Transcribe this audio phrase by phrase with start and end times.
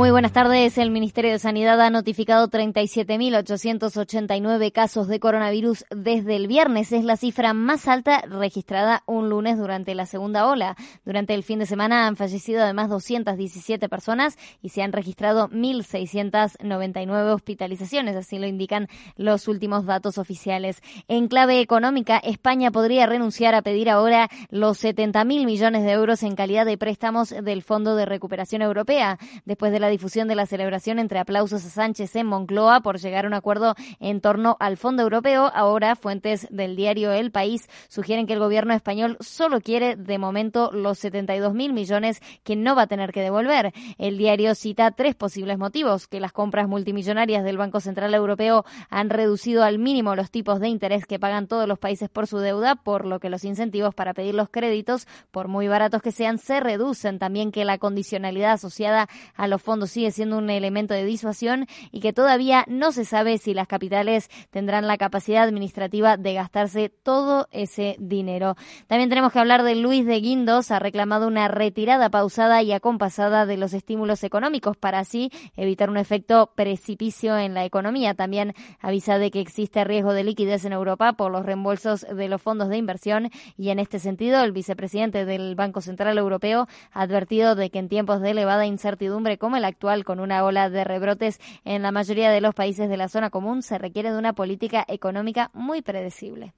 [0.00, 0.78] Muy buenas tardes.
[0.78, 6.90] El Ministerio de Sanidad ha notificado 37.889 casos de coronavirus desde el viernes.
[6.92, 10.74] Es la cifra más alta registrada un lunes durante la segunda ola.
[11.04, 17.34] Durante el fin de semana han fallecido además 217 personas y se han registrado 1.699
[17.34, 20.80] hospitalizaciones, así lo indican los últimos datos oficiales.
[21.08, 26.36] En clave económica, España podría renunciar a pedir ahora los 70.000 millones de euros en
[26.36, 30.98] calidad de préstamos del Fondo de Recuperación Europea, después de la difusión de la celebración
[30.98, 35.02] entre aplausos a Sánchez en Moncloa por llegar a un acuerdo en torno al Fondo
[35.02, 35.50] Europeo.
[35.54, 40.70] Ahora, fuentes del diario El País sugieren que el gobierno español solo quiere de momento
[40.72, 43.72] los 72 mil millones que no va a tener que devolver.
[43.98, 49.10] El diario cita tres posibles motivos, que las compras multimillonarias del Banco Central Europeo han
[49.10, 52.76] reducido al mínimo los tipos de interés que pagan todos los países por su deuda,
[52.76, 56.60] por lo que los incentivos para pedir los créditos, por muy baratos que sean, se
[56.60, 57.18] reducen.
[57.18, 62.00] También que la condicionalidad asociada a los fondos sigue siendo un elemento de disuasión y
[62.00, 67.48] que todavía no se sabe si las capitales tendrán la capacidad administrativa de gastarse todo
[67.50, 68.56] ese dinero.
[68.86, 73.46] También tenemos que hablar de Luis de Guindos, ha reclamado una retirada pausada y acompasada
[73.46, 78.14] de los estímulos económicos para así evitar un efecto precipicio en la economía.
[78.14, 82.42] También avisa de que existe riesgo de liquidez en Europa por los reembolsos de los
[82.42, 87.54] fondos de inversión y en este sentido el vicepresidente del Banco Central Europeo ha advertido
[87.54, 91.40] de que en tiempos de elevada incertidumbre como el actual con una ola de rebrotes
[91.64, 94.84] en la mayoría de los países de la zona común, se requiere de una política
[94.88, 96.54] económica muy predecible.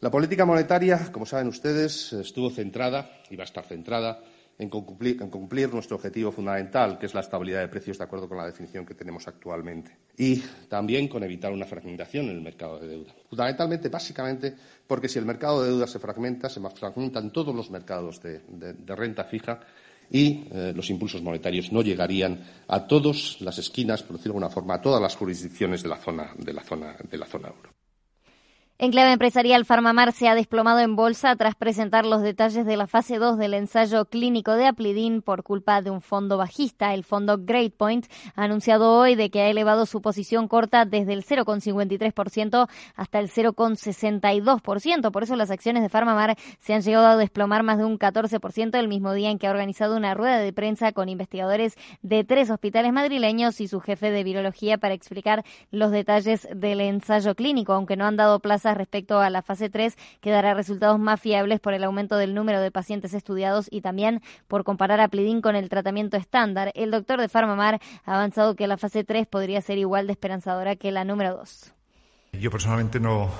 [0.00, 4.20] La política monetaria, como saben ustedes, estuvo centrada y va a estar centrada
[4.58, 8.46] en cumplir, nuestro objetivo fundamental, que es la estabilidad de precios de acuerdo con la
[8.46, 9.96] definición que tenemos actualmente.
[10.16, 13.14] Y también con evitar una fragmentación en el mercado de deuda.
[13.28, 14.54] Fundamentalmente, básicamente,
[14.86, 19.24] porque si el mercado de deuda se fragmenta, se fragmentan todos los mercados de renta
[19.24, 19.60] fija
[20.10, 24.50] y eh, los impulsos monetarios no llegarían a todas las esquinas, por decirlo de alguna
[24.50, 27.75] forma, a todas las jurisdicciones de la zona, de la zona, de la zona euro.
[28.78, 32.86] En clave empresarial, Farmamar se ha desplomado en bolsa tras presentar los detalles de la
[32.86, 36.92] fase 2 del ensayo clínico de Aplidin por culpa de un fondo bajista.
[36.92, 38.04] El fondo Great Point
[38.34, 43.30] ha anunciado hoy de que ha elevado su posición corta desde el 0,53% hasta el
[43.30, 45.10] 0,62%.
[45.10, 48.78] Por eso las acciones de Farmamar se han llegado a desplomar más de un 14%
[48.78, 52.50] el mismo día en que ha organizado una rueda de prensa con investigadores de tres
[52.50, 57.96] hospitales madrileños y su jefe de virología para explicar los detalles del ensayo clínico, aunque
[57.96, 61.74] no han dado plazo respecto a la fase 3 que dará resultados más fiables por
[61.74, 65.68] el aumento del número de pacientes estudiados y también por comparar a Plidin con el
[65.68, 66.72] tratamiento estándar.
[66.74, 70.76] El doctor de Farmamar ha avanzado que la fase 3 podría ser igual de esperanzadora
[70.76, 71.72] que la número 2.
[72.32, 73.30] Yo personalmente no,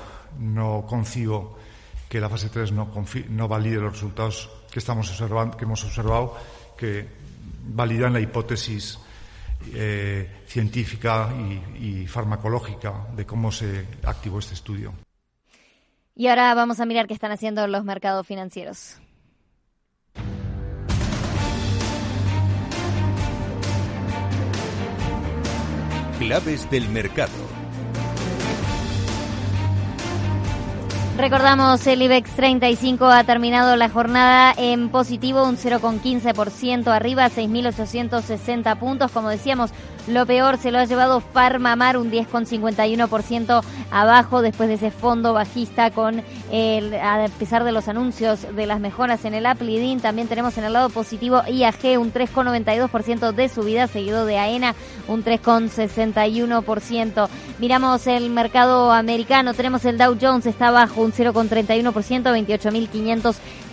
[0.88, 1.58] concibo
[2.08, 6.36] que la fase 3 no, valide los resultados que, estamos observando, que hemos observado,
[6.76, 7.08] que
[7.68, 8.98] validan la hipótesis
[9.74, 11.30] eh, científica
[11.78, 15.05] y farmacológica de cómo se activó este estudio.
[16.18, 18.96] Y ahora vamos a mirar qué están haciendo los mercados financieros.
[26.18, 27.34] Claves del mercado.
[31.18, 39.10] Recordamos, el IBEX 35 ha terminado la jornada en positivo, un 0,15% arriba, 6.860 puntos.
[39.12, 39.70] Como decíamos,
[40.06, 45.90] lo peor se lo ha llevado Farmamar, un 10,51% abajo después de ese fondo bajista
[45.90, 50.00] con el, a pesar de los anuncios de las mejoras en el Aplidin.
[50.00, 54.74] También tenemos en el lado positivo IAG, un 3,92% de subida, seguido de AENA,
[55.08, 57.28] un 3,61%.
[57.58, 62.38] Miramos el mercado americano, tenemos el Dow Jones, está bajo un 0,31%,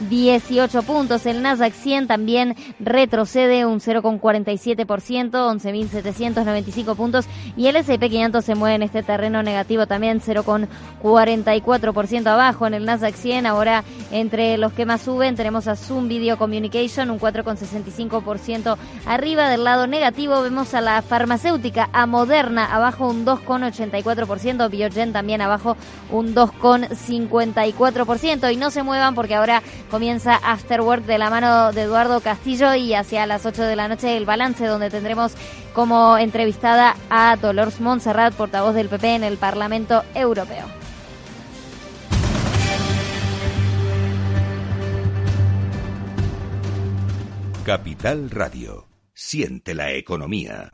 [0.02, 1.26] 28.518 puntos.
[1.26, 7.26] El Nasdaq 100 también retrocede un 0,47%, 11.795 puntos.
[7.56, 12.86] Y el S&P 500 se mueve en este terreno negativo también, 0,44% abajo en el
[12.86, 13.46] Nasdaq 100.
[13.46, 19.50] Ahora, entre los que más suben, tenemos a Zoom Video Communication, un 4,65% arriba.
[19.50, 25.78] Del lado negativo vemos a la farmacéutica, a Moderna, abajo un 2,84%, Biogen también abajo
[26.12, 27.24] un 2,5%.
[27.30, 28.54] 54%.
[28.54, 29.62] Y no se muevan porque ahora
[29.94, 34.18] comienza Afterwork de la mano de Eduardo Castillo y hacia las 8 de la noche
[34.18, 35.34] el balance donde tendremos
[35.76, 40.66] como entrevistada a Dolores Montserrat, portavoz del PP en el Parlamento Europeo.
[47.64, 48.88] Capital Radio.
[49.14, 50.74] Siente la economía.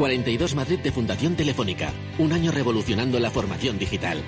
[0.00, 1.92] 42 Madrid de Fundación Telefónica.
[2.16, 4.22] Un año revolucionando la formación digital.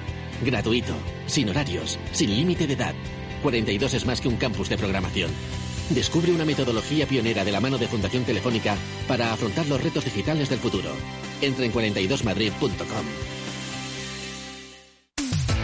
[0.44, 0.92] Gratuito,
[1.24, 2.94] sin horarios, sin límite de edad.
[3.42, 5.30] 42 es más que un campus de programación.
[5.88, 8.76] Descubre una metodología pionera de la mano de Fundación Telefónica
[9.08, 10.90] para afrontar los retos digitales del futuro.
[11.40, 13.31] Entra en 42madrid.com.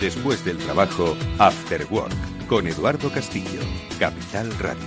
[0.00, 3.60] Después del trabajo, After Work, con Eduardo Castillo,
[3.98, 4.80] Capital Radio.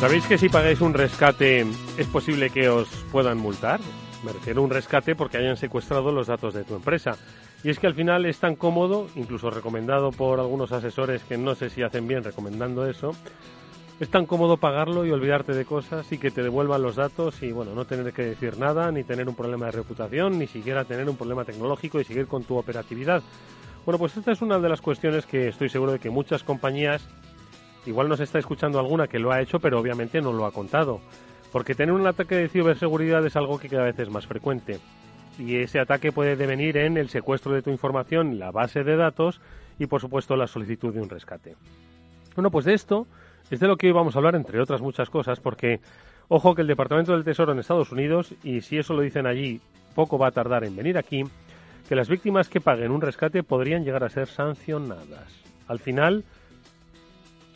[0.00, 1.64] ¿Sabéis que si pagáis un rescate
[1.96, 3.78] es posible que os puedan multar?
[4.24, 7.16] Me refiero a un rescate porque hayan secuestrado los datos de tu empresa.
[7.64, 11.54] Y es que al final es tan cómodo, incluso recomendado por algunos asesores que no
[11.54, 13.12] sé si hacen bien recomendando eso,
[14.00, 17.52] es tan cómodo pagarlo y olvidarte de cosas y que te devuelvan los datos y
[17.52, 21.08] bueno, no tener que decir nada, ni tener un problema de reputación, ni siquiera tener
[21.08, 23.22] un problema tecnológico y seguir con tu operatividad.
[23.84, 27.06] Bueno, pues esta es una de las cuestiones que estoy seguro de que muchas compañías,
[27.86, 31.00] igual nos está escuchando alguna que lo ha hecho, pero obviamente no lo ha contado.
[31.52, 34.80] Porque tener un ataque de ciberseguridad es algo que cada vez es más frecuente
[35.38, 39.40] y ese ataque puede devenir en el secuestro de tu información, la base de datos
[39.78, 41.56] y por supuesto la solicitud de un rescate.
[42.34, 43.06] Bueno, pues de esto
[43.50, 45.80] es de lo que hoy vamos a hablar entre otras muchas cosas porque
[46.28, 49.60] ojo que el Departamento del Tesoro en Estados Unidos y si eso lo dicen allí
[49.94, 51.24] poco va a tardar en venir aquí
[51.88, 55.42] que las víctimas que paguen un rescate podrían llegar a ser sancionadas.
[55.68, 56.24] Al final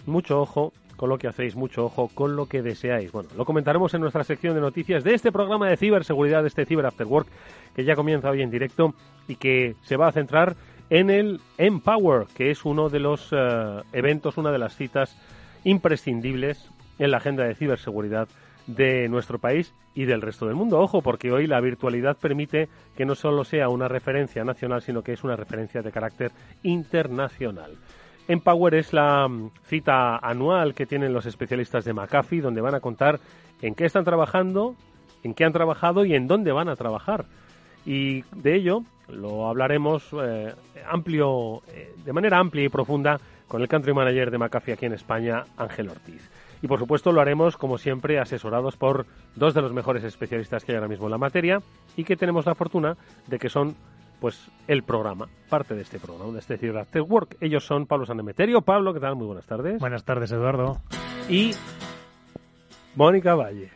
[0.05, 3.13] mucho ojo con lo que hacéis, mucho ojo con lo que deseáis.
[3.13, 6.67] Bueno, lo comentaremos en nuestra sección de noticias de este programa de ciberseguridad, de este
[6.67, 7.29] Cyber After Work,
[7.75, 8.95] que ya comienza hoy en directo
[9.29, 10.57] y que se va a centrar
[10.91, 15.17] en el Empower, que es uno de los eh, eventos, una de las citas
[15.65, 18.29] imprescindibles en la agenda de ciberseguridad
[18.67, 20.79] de nuestro país y del resto del mundo.
[20.79, 25.13] Ojo, porque hoy la virtualidad permite que no solo sea una referencia nacional, sino que
[25.13, 27.77] es una referencia de carácter internacional.
[28.29, 32.81] Empower es la mm, cita anual que tienen los especialistas de McAfee, donde van a
[32.81, 33.21] contar
[33.63, 34.75] en qué están trabajando,
[35.23, 37.27] en qué han trabajado y en dónde van a trabajar.
[37.85, 40.53] Y de ello lo hablaremos eh,
[40.89, 44.93] amplio, eh, de manera amplia y profunda con el country manager de McAfee aquí en
[44.93, 46.29] España, Ángel Ortiz.
[46.63, 49.07] Y por supuesto lo haremos, como siempre, asesorados por
[49.37, 51.61] dos de los mejores especialistas que hay ahora mismo en la materia
[51.97, 53.77] y que tenemos la fortuna de que son
[54.21, 57.37] pues el programa, parte de este programa, de este Ciudad Work.
[57.41, 58.63] Ellos son Pablo Sanemeterio.
[58.63, 59.17] Pablo, ¿qué tal?
[59.17, 59.79] Muy buenas tardes.
[59.79, 60.81] Buenas tardes, Eduardo.
[61.29, 61.53] Y
[62.95, 63.76] Mónica Valle.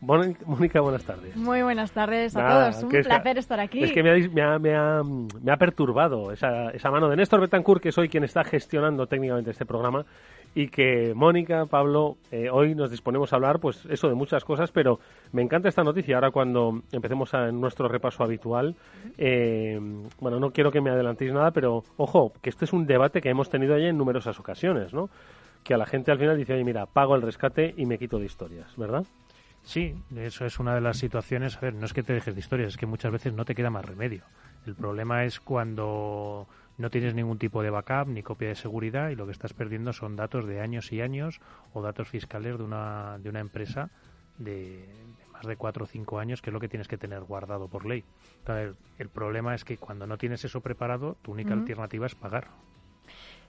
[0.00, 1.36] Mónica, buenas tardes.
[1.36, 2.82] Muy buenas tardes a todos.
[2.82, 3.82] Un placer estar aquí.
[3.82, 4.10] Es que me
[4.42, 8.24] ha, me ha, me ha, perturbado esa, esa, mano de Néstor Betancourt, que soy quien
[8.24, 10.04] está gestionando técnicamente este programa,
[10.54, 14.70] y que Mónica, Pablo, eh, hoy nos disponemos a hablar, pues eso de muchas cosas,
[14.70, 15.00] pero
[15.32, 16.16] me encanta esta noticia.
[16.16, 18.74] Ahora cuando empecemos a, en nuestro repaso habitual,
[19.18, 19.78] eh,
[20.20, 23.30] bueno, no quiero que me adelantéis nada, pero ojo, que este es un debate que
[23.30, 25.08] hemos tenido ya en numerosas ocasiones, ¿no?
[25.62, 28.18] Que a la gente al final dice, oye, mira, pago el rescate y me quito
[28.18, 29.04] de historias, ¿verdad?
[29.66, 31.56] Sí, eso es una de las situaciones.
[31.56, 33.56] A ver, no es que te dejes de historias, es que muchas veces no te
[33.56, 34.22] queda más remedio.
[34.64, 36.46] El problema es cuando
[36.78, 39.92] no tienes ningún tipo de backup ni copia de seguridad y lo que estás perdiendo
[39.92, 41.40] son datos de años y años
[41.72, 43.90] o datos fiscales de una, de una empresa
[44.38, 44.88] de,
[45.32, 47.86] más de cuatro o cinco años, que es lo que tienes que tener guardado por
[47.86, 48.04] ley.
[48.98, 52.50] el problema es que cuando no tienes eso preparado, tu única alternativa es pagar.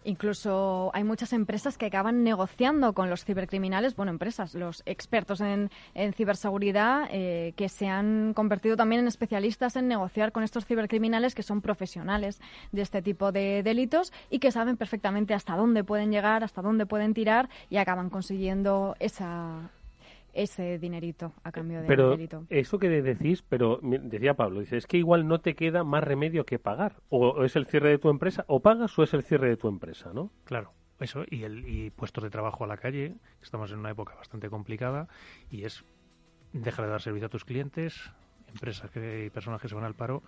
[0.03, 5.69] Incluso hay muchas empresas que acaban negociando con los cibercriminales, bueno, empresas, los expertos en,
[6.13, 11.43] ciberseguridad eh, que se han convertido también en especialistas en negociar con estos cibercriminales que
[11.43, 16.43] son profesionales de este tipo de delitos y que saben perfectamente hasta dónde pueden llegar,
[16.43, 19.69] hasta dónde pueden tirar y acaban consiguiendo esa,
[20.38, 22.46] ese dinerito a cambio de pero delito.
[22.50, 26.46] Eso que decís, pero decía Pablo, dice, es que igual no te queda más remedio
[26.46, 26.98] que pagar.
[27.10, 29.67] O es el cierre de tu empresa, o pagas o es el cierre de tu
[29.67, 30.32] empresa, ¿no?
[30.46, 30.74] Claro.
[31.00, 34.50] Eso, y, el, y puestos de trabajo a la calle, estamos en una época bastante
[34.50, 35.08] complicada,
[35.50, 35.84] y es
[36.53, 38.12] dejar de dar servicio a tus clientes,
[38.48, 40.24] empresas que, y personas que se van al paro,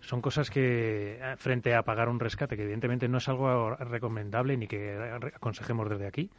[0.00, 4.56] son cosas que, eh, frente a pagar un rescate, que evidentemente no es algo recomendable
[4.56, 4.96] ni que
[5.34, 6.30] aconsejemos desde aquí,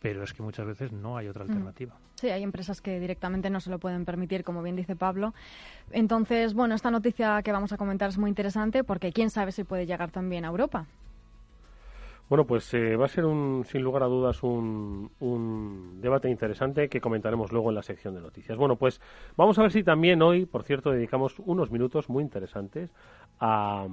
[0.00, 1.94] pero es que muchas veces no hay otra alternativa.
[2.14, 5.34] Sí, hay empresas que directamente no se lo pueden permitir, como bien dice Pablo.
[5.90, 9.64] Entonces, bueno, esta noticia que vamos a comentar es muy interesante porque quién sabe si
[9.64, 10.86] puede llegar también a Europa.
[12.28, 16.88] Bueno, pues eh, va a ser un, sin lugar a dudas un, un, debate interesante
[16.88, 18.56] que comentaremos luego en la sección de noticias.
[18.56, 19.00] Bueno, pues
[19.36, 22.92] vamos a ver si también hoy, por cierto, dedicamos unos minutos muy interesantes
[23.40, 23.88] a,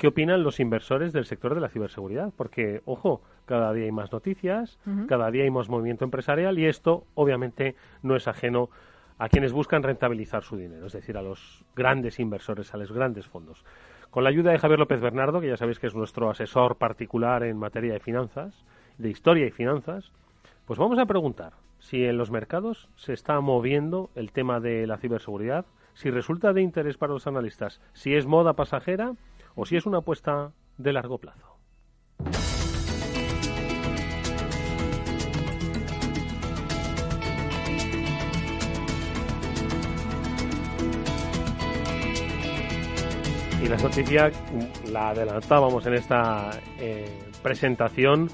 [0.00, 2.32] ¿Qué opinan los inversores del sector de la ciberseguridad?
[2.34, 7.04] Porque, ojo, cada día hay más noticias, cada día hay más movimiento empresarial y esto,
[7.14, 8.70] obviamente, no es ajeno
[9.18, 13.26] a quienes buscan rentabilizar su dinero, es decir, a los grandes inversores, a los grandes
[13.26, 13.62] fondos.
[14.08, 17.42] Con la ayuda de Javier López Bernardo, que ya sabéis que es nuestro asesor particular
[17.42, 18.64] en materia de finanzas,
[18.96, 20.12] de historia y finanzas,
[20.64, 24.96] pues vamos a preguntar si en los mercados se está moviendo el tema de la
[24.96, 29.12] ciberseguridad, si resulta de interés para los analistas, si es moda pasajera
[29.60, 31.58] o si es una apuesta de largo plazo.
[43.62, 44.32] Y la noticia
[44.90, 47.04] la adelantábamos en esta eh,
[47.42, 48.30] presentación.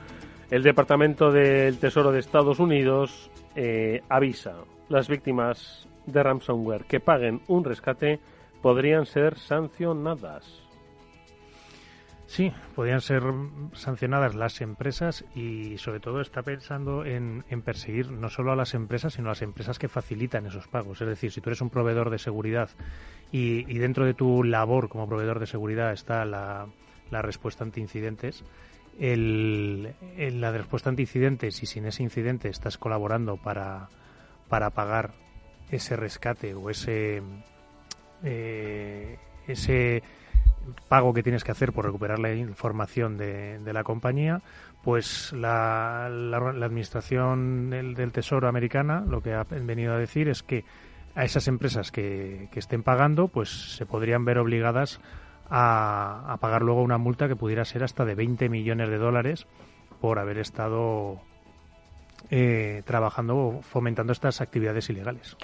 [0.49, 7.40] El Departamento del Tesoro de Estados Unidos eh, avisa las víctimas de ransomware que paguen
[7.49, 8.21] un rescate
[8.62, 10.65] podrían ser sancionadas.
[12.26, 13.23] Sí, podrían ser
[13.73, 19.14] sancionadas las empresas y sobre todo está pensando en, perseguir no solo a las empresas,
[19.14, 21.00] sino a las empresas que facilitan esos pagos.
[21.00, 22.71] Es decir, si tú eres un proveedor de seguridad
[23.30, 26.66] y, dentro de tu labor como proveedor de seguridad está la,
[27.11, 28.42] respuesta ante incidentes,
[28.99, 33.88] el, la respuesta ante incidentes y sin ese incidente estás colaborando para,
[34.49, 35.12] para pagar
[35.71, 37.23] ese rescate o ese,
[38.25, 39.16] eh,
[39.47, 40.02] ese
[40.88, 44.42] pago que tienes que hacer por recuperar la información de, la compañía,
[44.82, 50.64] pues la, Administración del, Tesoro americana lo que ha venido a decir es que
[51.14, 55.00] a esas empresas que, estén pagando, pues se podrían ver obligadas
[55.49, 59.46] a, a, pagar luego una multa que pudiera ser hasta de 20 millones de dólares
[60.00, 61.20] por haber estado
[62.30, 65.37] eh, trabajando, fomentando estas actividades ilegales.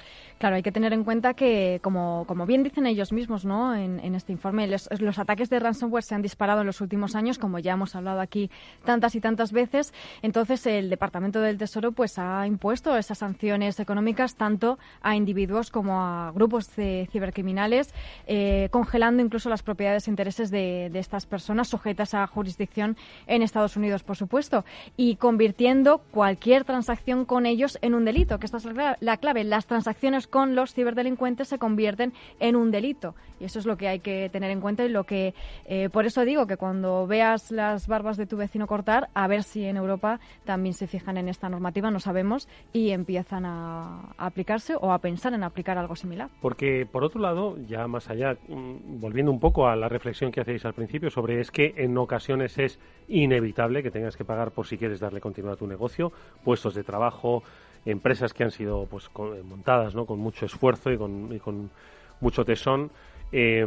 [0.43, 3.73] Claro, hay que tener en cuenta que, como, como bien dicen ellos mismos ¿no?
[3.73, 7.59] en, este informe, los, ataques de ransomware se han disparado en los últimos años, como
[7.59, 8.51] ya hemos hablado aquí
[8.83, 9.93] tantas y tantas veces.
[10.21, 16.01] Entonces, el Departamento del Tesoro pues ha impuesto esas sanciones económicas tanto a individuos como
[16.01, 17.93] a grupos de cibercriminales,
[18.27, 22.97] eh, congelando incluso las propiedades e intereses de, de estas personas sujetas a jurisdicción
[23.27, 24.65] en Estados Unidos, por supuesto,
[24.97, 28.67] y convirtiendo cualquier transacción con ellos en un delito, que esta es
[28.99, 29.45] la clave.
[29.45, 33.13] Las transacciones con los ciberdelincuentes se convierten en un delito.
[33.39, 35.35] Y eso es lo que hay que tener en cuenta y lo que,
[35.65, 39.43] eh, por eso digo que cuando veas las barbas de tu vecino cortar, a ver
[39.43, 44.73] si en Europa también se fijan en esta normativa, no sabemos, y empiezan a, aplicarse
[44.75, 46.31] o a pensar en aplicar algo similar.
[46.41, 50.41] Porque, por otro lado, ya más allá, mm, volviendo un poco a la reflexión que
[50.41, 54.65] hacéis al principio sobre es que en ocasiones es inevitable que tengas que pagar por
[54.65, 56.11] si quieres darle continuidad a tu negocio,
[56.43, 57.43] puestos de trabajo,
[57.85, 60.05] empresas que han sido pues eh, montadas ¿no?
[60.05, 61.69] con mucho esfuerzo y con, con
[62.21, 62.91] mucho tesón.
[63.31, 63.65] Eh,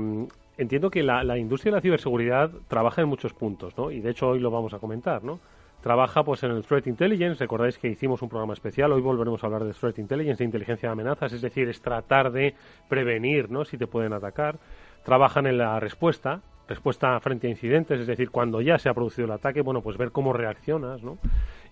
[0.58, 3.90] entiendo que la, industria de la ciberseguridad trabaja en muchos puntos, ¿no?
[3.90, 5.38] Y de hecho hoy lo vamos a comentar, ¿no?
[5.82, 9.46] Trabaja pues en el Threat Intelligence, recordáis que hicimos un programa especial, hoy volveremos a
[9.46, 12.54] hablar de Threat Intelligence, de inteligencia de amenazas, es decir, es tratar de
[12.88, 13.64] prevenir, ¿no?
[13.64, 14.58] Si te pueden atacar.
[15.04, 19.26] Trabajan en la respuesta, respuesta frente a incidentes, es decir, cuando ya se ha producido
[19.26, 21.18] el ataque, bueno, pues ver cómo reaccionas, ¿no?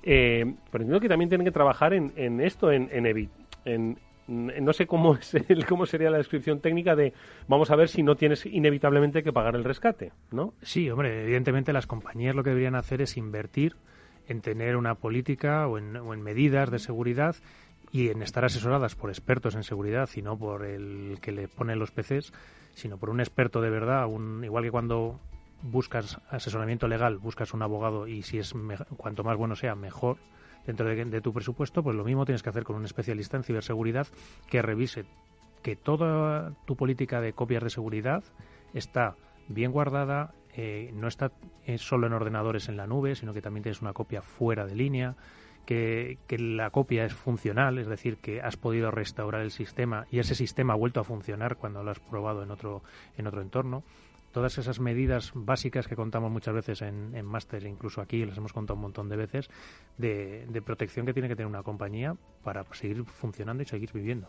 [0.07, 2.91] Eh, pero entiendo que también tienen que trabajar en, esto, en,
[3.65, 7.15] en, no sé cómo, es cómo sería la descripción técnica de
[7.49, 10.53] vamos a ver si no tienes inevitablemente que pagar el rescate, ¿no?
[10.63, 13.77] Sí, hombre, evidentemente las compañías lo que deberían hacer es invertir
[14.29, 17.37] en tener una política o en, medidas de seguridad
[17.91, 21.77] y en estar asesoradas por expertos en seguridad y no por el que le pone
[21.77, 22.33] los PCs,
[22.75, 25.21] sino por un experto de verdad, un, igual que cuando
[25.65, 28.53] buscas asesoramiento legal, buscas un abogado y si es
[28.97, 30.19] cuanto más bueno sea, mejor
[30.67, 34.07] dentro de, tu presupuesto, pues lo mismo tienes que hacer con un especialista en ciberseguridad
[34.49, 35.05] que revise
[35.63, 38.23] que toda tu política de copias de seguridad
[38.75, 39.17] está
[39.49, 41.33] bien guardada, eh, no está
[41.67, 44.75] eh, solo en ordenadores en la nube, sino que también tienes una copia fuera de
[44.75, 45.17] línea,
[45.65, 50.35] que, la copia es funcional, es decir, que has podido restaurar el sistema y ese
[50.35, 52.83] sistema ha vuelto a funcionar cuando lo has probado en otro,
[53.17, 53.83] en otro entorno.
[54.35, 58.53] Todas esas medidas básicas que contamos muchas veces en, en máster, incluso aquí las hemos
[58.53, 59.49] contado un montón de veces,
[59.97, 64.29] de, de protección que tiene que tener una compañía para seguir funcionando y seguir viviendo.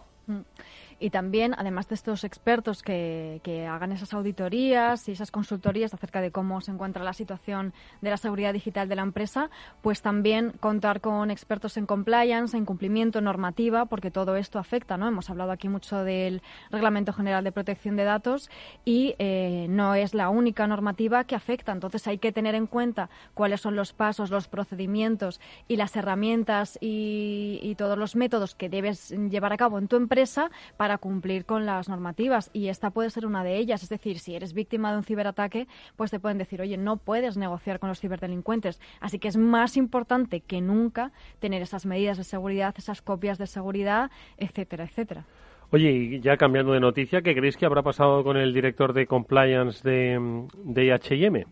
[0.99, 6.21] Y también, además de estos expertos que, que, hagan esas auditorías y esas consultorías acerca
[6.21, 9.49] de cómo se encuentra la situación de la seguridad digital de la empresa,
[9.81, 15.07] pues también contar con expertos en compliance, en cumplimiento, normativa, porque todo esto afecta, ¿no?
[15.07, 18.49] Hemos hablado aquí mucho del Reglamento General de Protección de Datos
[18.83, 21.71] y eh, no es la única normativa que afecta.
[21.71, 26.77] Entonces hay que tener en cuenta cuáles son los pasos, los procedimientos y las herramientas
[26.81, 30.49] y, todos los métodos que debes llevar a cabo en tu empresa
[30.97, 33.83] cumplir con las normativas y esta puede ser una de ellas.
[33.83, 37.37] Es decir, si eres víctima de un ciberataque, pues te pueden decir, oye, no puedes
[37.37, 38.79] negociar con los ciberdelincuentes.
[38.99, 43.47] Así que es más importante que nunca tener esas medidas de seguridad, esas copias de
[43.47, 45.25] seguridad, etcétera, etcétera.
[45.71, 49.07] Oye, y ya cambiando de noticia, ¿qué creéis que habrá pasado con el director de
[49.07, 51.45] compliance de, de H&M?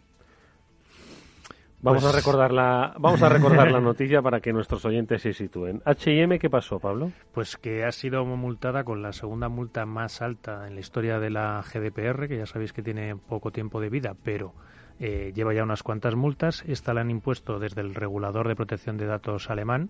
[1.83, 5.33] Vamos a pues recordar la vamos a recordar la noticia para que nuestros oyentes se
[5.33, 5.81] sitúen.
[5.83, 7.11] H&M, ¿qué pasó, Pablo?
[7.33, 11.29] Pues que ha sido multada con la segunda multa más alta en la historia de
[11.29, 14.53] la GDPR, que ya sabéis que tiene poco tiempo de vida, pero
[15.01, 16.63] eh, lleva ya unas cuantas multas.
[16.65, 19.89] Esta la han impuesto desde el regulador de protección de datos alemán,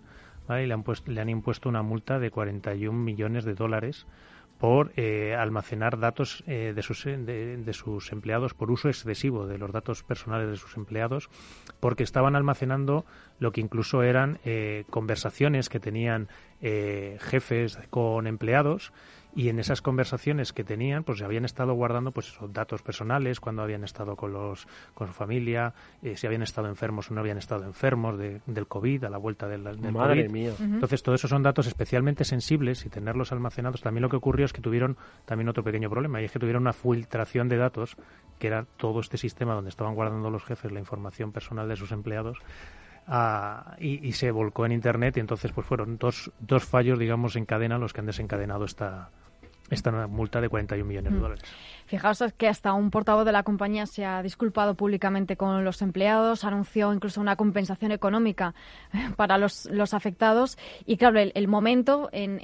[0.50, 4.07] y le han, le han impuesto una multa de 41 millones de dólares
[4.63, 9.74] por eh, almacenar datos eh, de, sus, de, sus empleados por uso excesivo de los
[9.74, 11.30] datos personales de sus empleados,
[11.82, 13.04] porque estaban almacenando
[13.39, 16.30] lo que incluso eran eh, conversaciones que tenían
[16.62, 18.93] jefes con empleados
[19.36, 23.62] y en esas conversaciones que tenían pues habían estado guardando pues esos datos personales cuando
[23.62, 27.38] habían estado con los con su familia eh, si habían estado enfermos o no habían
[27.38, 30.32] estado enfermos de, del covid a la vuelta del, del Madre COVID.
[30.32, 30.54] mía.
[30.60, 34.54] entonces todo eso son datos especialmente sensibles y tenerlos almacenados también lo que ocurrió es
[34.54, 37.98] que tuvieron también otro pequeño problema y es que tuvieron una filtración de datos
[38.39, 41.91] que era todo este sistema donde estaban guardando los jefes la información personal de sus
[41.91, 42.38] empleados
[43.80, 47.46] y, y, se volcó en Internet y entonces pues fueron dos, dos fallos, digamos, en
[47.46, 49.10] cadena los que han desencadenado esta,
[49.70, 51.22] esta multa de 41 millones de mm.
[51.22, 51.44] dólares.
[51.86, 56.43] Fijaos que hasta un portavoz de la compañía se ha disculpado públicamente con los empleados,
[56.43, 58.54] anunció incluso una compensación económica
[58.93, 62.39] eh, para los, los afectados y claro, el, momento en,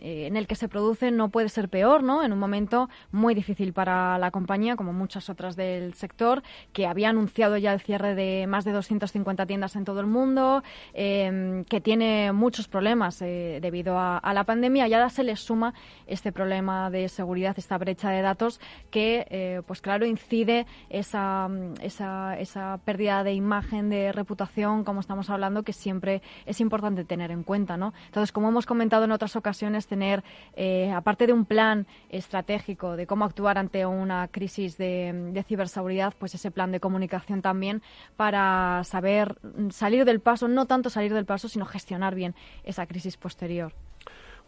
[0.00, 2.22] eh, en, el que se produce no puede ser peor, ¿no?
[2.22, 7.10] En un momento muy difícil para la compañía, como muchas otras del sector, que había
[7.10, 10.62] anunciado ya el cierre de más de 250 tiendas en todo el mundo,
[10.94, 15.74] em, que tiene muchos problemas eh, debido a, la pandemia y ahora se les suma
[16.06, 21.48] este problema de seguridad, esta brecha de datos que, eh, pues claro, incide esa,
[21.82, 27.30] esa, esa pérdida de imagen, de reputación, como estamos hablando, que siempre es importante tener
[27.30, 27.92] en cuenta, ¿no?
[28.06, 30.24] Entonces, como hemos comentado en otras ocasiones, tener,
[30.54, 36.14] eh, aparte de un plan estratégico de cómo actuar ante una crisis de, de ciberseguridad,
[36.18, 37.82] pues ese plan de comunicación también
[38.16, 39.38] para saber
[39.70, 43.72] salir del paso, no tanto salir del paso, sino gestionar bien esa crisis posterior.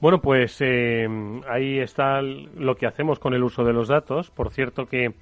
[0.00, 1.06] Bueno, pues eh,
[1.46, 4.30] ahí está lo que hacemos con el uso de los datos.
[4.30, 5.14] Por cierto que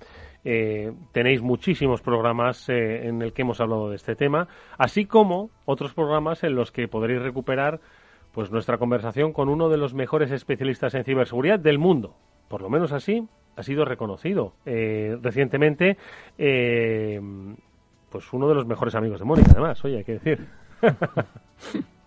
[0.45, 4.47] eh, tenéis muchísimos programas eh, en el que hemos hablado de este tema,
[4.79, 7.81] así como otros programas en los que podréis recuperar
[8.33, 12.15] pues nuestra conversación con uno de los mejores especialistas en ciberseguridad del mundo.
[12.47, 15.97] Por lo menos así ha sido reconocido recientemente.
[16.37, 20.47] pues uno de los mejores amigos de Mónica, además, oye, hay que decir.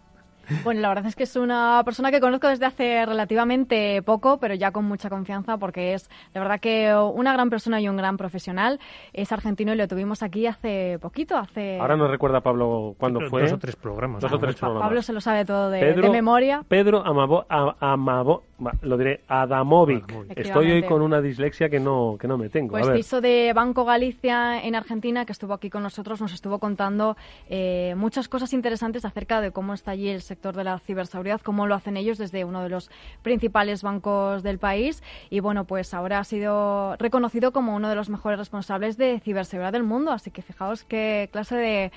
[0.64, 4.54] Bueno, la verdad es que es una persona que conozco desde hace relativamente poco, pero
[4.54, 8.18] ya con mucha confianza porque es de verdad que una gran persona y un gran
[8.18, 8.80] profesional.
[9.14, 11.80] Es argentino y lo tuvimos aquí hace poquito, hace...
[11.80, 13.44] Ahora no recuerda Pablo cuándo fue.
[13.44, 14.22] Dos o tres programas.
[14.22, 14.88] Dos o tres programas.
[14.88, 16.64] Pablo se lo sabe todo de, memoria.
[16.68, 18.44] Pedro Amabo, Amabo,
[18.82, 20.06] lo diré, Adamovic.
[20.36, 22.72] Estoy hoy con una dislexia que no, que no me tengo.
[22.72, 27.16] Pues piso de Banco Galicia en Argentina, que estuvo aquí con nosotros, nos estuvo contando
[27.50, 31.68] eh, muchas cosas interesantes acerca de cómo está allí el sector de la ciberseguridad, cómo
[31.68, 32.92] lo hacen ellos desde uno de los
[33.24, 35.02] principales bancos del país.
[35.30, 39.72] Y bueno, pues ahora ha sido reconocido como uno de los mejores responsables de ciberseguridad
[39.72, 40.12] del mundo.
[40.12, 41.92] Así que fijaos qué clase de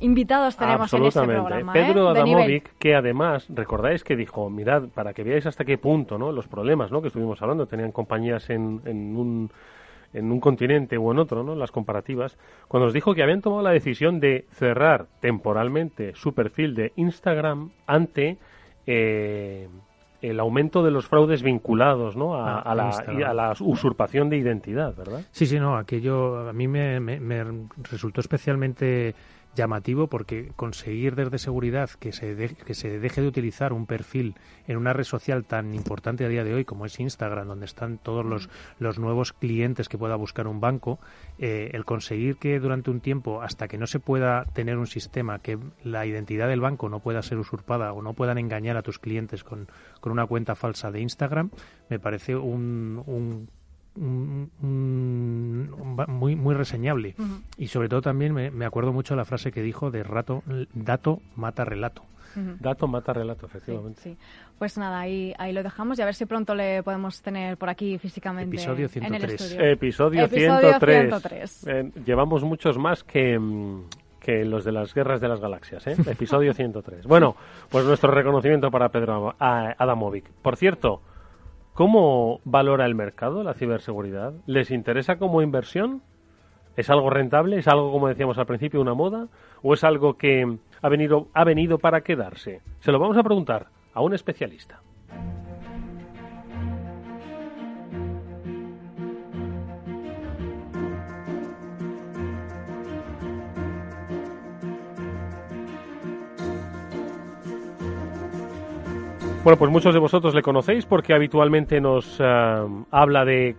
[0.00, 1.72] invitados tenemos en este programa.
[1.72, 1.84] ¿eh?
[1.86, 6.32] Pedro Adamovic, que además, recordáis que dijo, mirad, para que veáis hasta qué punto ¿no?
[6.32, 7.02] los problemas ¿no?
[7.02, 9.50] que estuvimos hablando, tenían compañías en, en un
[10.12, 11.54] en un continente o en otro, ¿no?
[11.54, 12.38] Las comparativas,
[12.68, 17.70] cuando nos dijo que habían tomado la decisión de cerrar temporalmente su perfil de Instagram
[17.86, 18.38] ante
[18.86, 19.68] eh,
[20.22, 22.34] el aumento de los fraudes vinculados ¿no?
[22.34, 25.20] a, ah, la, a, la, usurpación de identidad, ¿verdad?
[25.32, 27.44] Sí, sí, no, aquello a mí me, me
[27.90, 29.14] resultó especialmente
[29.56, 34.36] llamativo porque conseguir desde seguridad que se, que se deje de utilizar un perfil
[34.68, 37.98] en una red social tan importante a día de hoy como es Instagram, donde están
[37.98, 41.00] todos los, los nuevos clientes que pueda buscar un banco,
[41.38, 45.40] eh, el conseguir que durante un tiempo, hasta que no se pueda tener un sistema
[45.40, 48.98] que la identidad del banco no pueda ser usurpada o no puedan engañar a tus
[48.98, 49.68] clientes con,
[50.00, 51.50] con una cuenta falsa de Instagram,
[51.88, 53.48] me parece un, un
[53.96, 54.50] muy
[56.36, 57.14] muy reseñable.
[57.56, 60.42] Y sobre todo también me, acuerdo mucho la frase que dijo de rato
[60.74, 62.02] dato mata relato
[62.60, 64.16] dato mata relato efectivamente.
[64.58, 67.70] Pues nada ahí ahí lo dejamos y a ver si pronto le podemos tener por
[67.70, 73.38] aquí físicamente episodio 103 episodio, 103, eh, llevamos muchos más que
[74.26, 75.94] que los de las guerras de las galaxias, ¿eh?
[76.10, 77.06] Episodio 103.
[77.06, 77.36] Bueno,
[77.70, 80.28] pues nuestro reconocimiento para Pedro Adamovic.
[80.42, 81.00] Por cierto,
[81.76, 84.32] ¿Cómo valora el mercado la ciberseguridad?
[84.46, 86.00] ¿Les interesa como inversión?
[86.74, 87.58] ¿Es algo rentable?
[87.58, 89.28] ¿Es algo, como decíamos al principio, una moda?
[89.62, 92.62] ¿O es algo que ha venido, ha venido para quedarse?
[92.80, 94.80] Se lo vamos a preguntar a un especialista.
[109.46, 113.54] Bueno, pues muchos de vosotros le conocéis porque habitualmente nos eh, habla de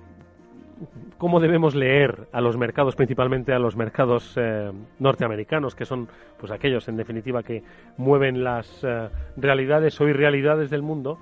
[1.17, 4.69] cómo debemos leer a los mercados, principalmente a los mercados eh,
[4.99, 7.63] norteamericanos, que son pues aquellos en definitiva que
[7.95, 11.19] mueven las eh, realidades o irrealidades del mundo.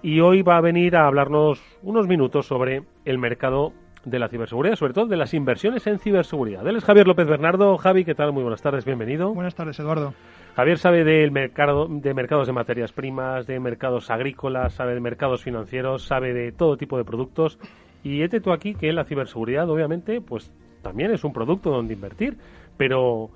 [0.00, 3.72] Y hoy va a venir a hablarnos unos minutos sobre el mercado
[4.04, 6.64] de la ciberseguridad, sobre todo de las inversiones en ciberseguridad.
[6.68, 7.76] Él es Javier López Bernardo.
[7.78, 8.32] Javi, ¿qué tal?
[8.32, 9.34] Muy buenas tardes, bienvenido.
[9.34, 10.14] Buenas tardes, Eduardo.
[10.56, 15.42] Javier sabe del mercado, de mercados de materias primas, de mercados agrícolas, sabe de mercados
[15.42, 17.58] financieros, sabe de todo tipo de productos.
[18.04, 22.36] Y este tú aquí que la ciberseguridad, obviamente, pues también es un producto donde invertir,
[22.76, 23.30] pero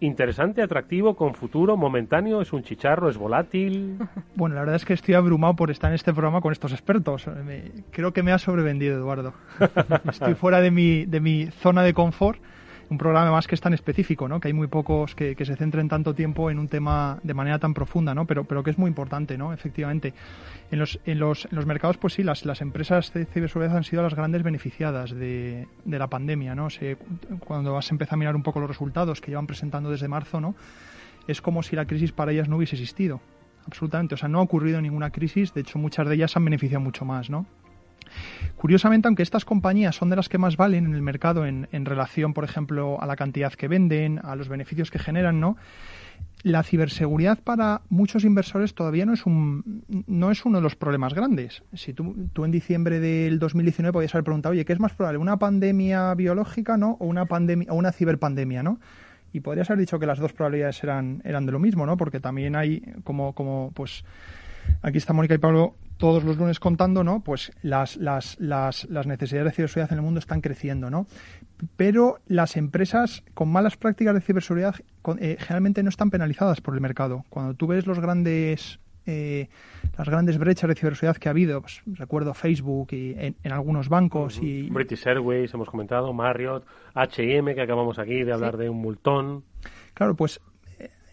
[0.00, 3.98] interesante, atractivo, con futuro, momentáneo, es un chicharro, es volátil.
[4.34, 7.26] Bueno, la verdad es que estoy abrumado por estar en este programa con estos expertos.
[7.90, 9.34] creo que me ha sobrevendido, Eduardo.
[10.10, 12.40] estoy fuera de mi, de mi zona de confort
[12.90, 14.40] un programa más que es tan específico, ¿no?
[14.40, 17.74] que hay muy pocos que, se centren tanto tiempo en un tema de manera tan
[17.74, 18.26] profunda, ¿no?
[18.26, 19.52] pero, que es muy importante, ¿no?
[19.52, 20.14] efectivamente.
[20.70, 23.84] En los, en los, en los mercados, pues sí, las, las empresas de ciberseguridad han
[23.84, 26.54] sido las grandes beneficiadas de, de la pandemia.
[26.54, 26.68] ¿no?
[27.40, 30.40] Cuando vas a empezar a mirar un poco los resultados que llevan presentando desde marzo,
[30.40, 30.54] ¿no?
[31.26, 33.20] es como si la crisis para ellas no hubiese existido.
[33.66, 34.14] Absolutamente.
[34.14, 35.54] O sea, no ha ocurrido ninguna crisis.
[35.54, 37.46] De hecho, muchas de ellas han beneficiado mucho más, ¿no?
[38.56, 42.32] Curiosamente, aunque estas compañías son de las que más valen en el mercado en, relación,
[42.32, 45.56] por ejemplo, a la cantidad que venden, a los beneficios que generan, ¿no?
[46.42, 51.14] La ciberseguridad para muchos inversores todavía no es un no es uno de los problemas
[51.14, 51.62] grandes.
[51.72, 55.18] Si tú, tú en diciembre del 2019 podías haber preguntado, oye, ¿qué es más probable,
[55.18, 58.78] una pandemia biológica, no, o una pandemia o una ciberpandemia, no?
[59.32, 61.96] Y podrías haber dicho que las dos probabilidades eran eran de lo mismo, ¿no?
[61.96, 64.04] Porque también hay como como pues
[64.82, 67.20] aquí está Mónica y Pablo todos los lunes contando, ¿no?
[67.20, 71.06] Pues las, las, las, las necesidades de ciberseguridad en el mundo están creciendo, ¿no?
[71.76, 74.76] Pero las empresas con malas prácticas de ciberseguridad
[75.18, 77.24] eh, generalmente no están penalizadas por el mercado.
[77.30, 79.48] Cuando tú ves los grandes eh,
[79.98, 84.40] las grandes brechas de ciberseguridad que ha habido, pues, recuerdo Facebook y en, algunos bancos
[84.42, 89.44] y British Airways hemos comentado, Marriott, H&M que acabamos aquí de hablar de un multón.
[89.92, 90.40] Claro, pues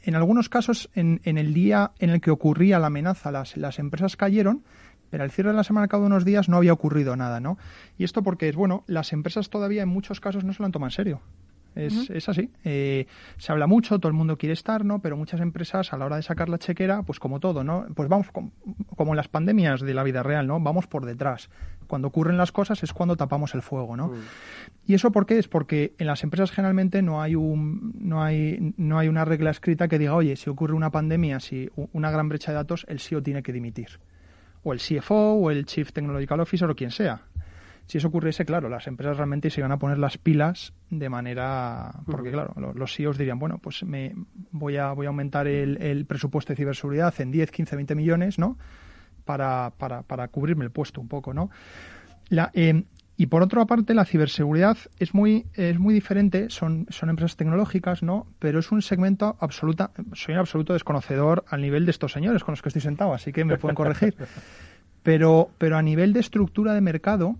[0.04, 4.16] en algunos casos, en, el día en el que ocurría la amenaza, las, las empresas
[4.16, 4.64] cayeron,
[5.10, 7.58] pero al cierre de la semana, cada unos días, no había ocurrido nada, ¿no?
[7.98, 10.72] Y esto porque, es bueno, las empresas todavía en muchos casos no se lo han
[10.72, 11.22] tomado en serio.
[11.76, 12.50] Es, es así.
[12.64, 13.08] Eh,
[13.38, 15.00] se habla mucho, todo el mundo quiere estar, ¿no?
[15.00, 17.86] Pero muchas empresas a la hora de sacar la chequera, pues como todo, ¿no?
[17.96, 20.60] Pues vamos, como en las pandemias de la vida real, ¿no?
[20.60, 21.50] Vamos por detrás.
[21.88, 24.14] Cuando ocurren las cosas es cuando tapamos el fuego, ¿no?
[24.86, 25.38] ¿Y eso por qué?
[25.38, 29.52] Es porque en las empresas generalmente no hay, un, no, hay, no hay una regla
[29.52, 33.00] escrita que diga, oye, si ocurre una pandemia, si una gran brecha de datos, el
[33.00, 34.00] CEO tiene que dimitir
[34.64, 37.22] o el CFO o el Chief Technological Officer o quien sea.
[37.92, 41.92] Si eso ocurriese, claro, las empresas realmente se iban a poner las pilas de manera...
[42.06, 44.16] Porque, claro, los CEOs dirían, bueno, pues me
[44.50, 48.58] voy a, voy a aumentar el, presupuesto de ciberseguridad en 10, 15, 20 millones, ¿no?
[49.26, 51.50] Para, para, para cubrirme el puesto un poco, ¿no?
[52.30, 52.86] La, eh,
[53.18, 58.04] y por otra parte, la ciberseguridad es muy, es muy diferente, son, son empresas tecnológicas,
[58.04, 58.26] ¿no?
[58.40, 62.54] Pero es un segmento absoluta, soy un absoluto desconocedor al nivel de estos señores con
[62.54, 64.16] los que estoy sentado, así que me pueden corregir.
[65.04, 67.40] Pero, pero a nivel de estructura de mercado,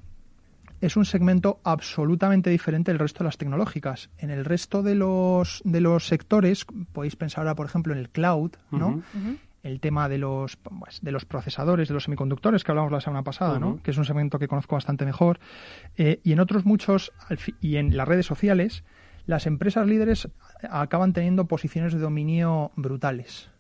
[0.82, 4.10] es un segmento absolutamente diferente del resto de las tecnológicas.
[4.18, 8.10] En el resto de los, de los sectores, podéis pensar ahora, por ejemplo, en el
[8.10, 9.04] cloud, ¿no?
[9.64, 13.24] el tema de los, pues, de los procesadores, de los semiconductores que hablamos la semana
[13.24, 13.80] pasada, ¿no?
[13.84, 15.40] que es un segmento que conozco bastante mejor,
[15.98, 17.14] eh, y en otros muchos,
[17.62, 18.84] y en las redes sociales,
[19.28, 20.28] las empresas líderes
[20.68, 23.51] acaban teniendo posiciones de dominio brutales.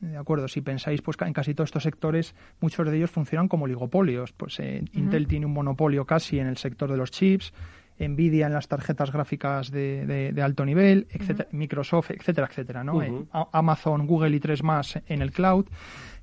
[0.00, 3.64] De acuerdo, si pensáis pues en casi todos estos sectores, muchos de ellos funcionan como
[3.64, 4.32] oligopolios.
[4.32, 7.52] Pues eh, Intel tiene un monopolio casi en el sector de los chips,
[7.98, 13.02] Nvidia en las tarjetas gráficas de, de, alto nivel, etcétera, Microsoft, etcétera, etcétera, ¿no?
[13.02, 13.12] Eh,
[13.52, 15.66] Amazon, Google y tres más en el cloud.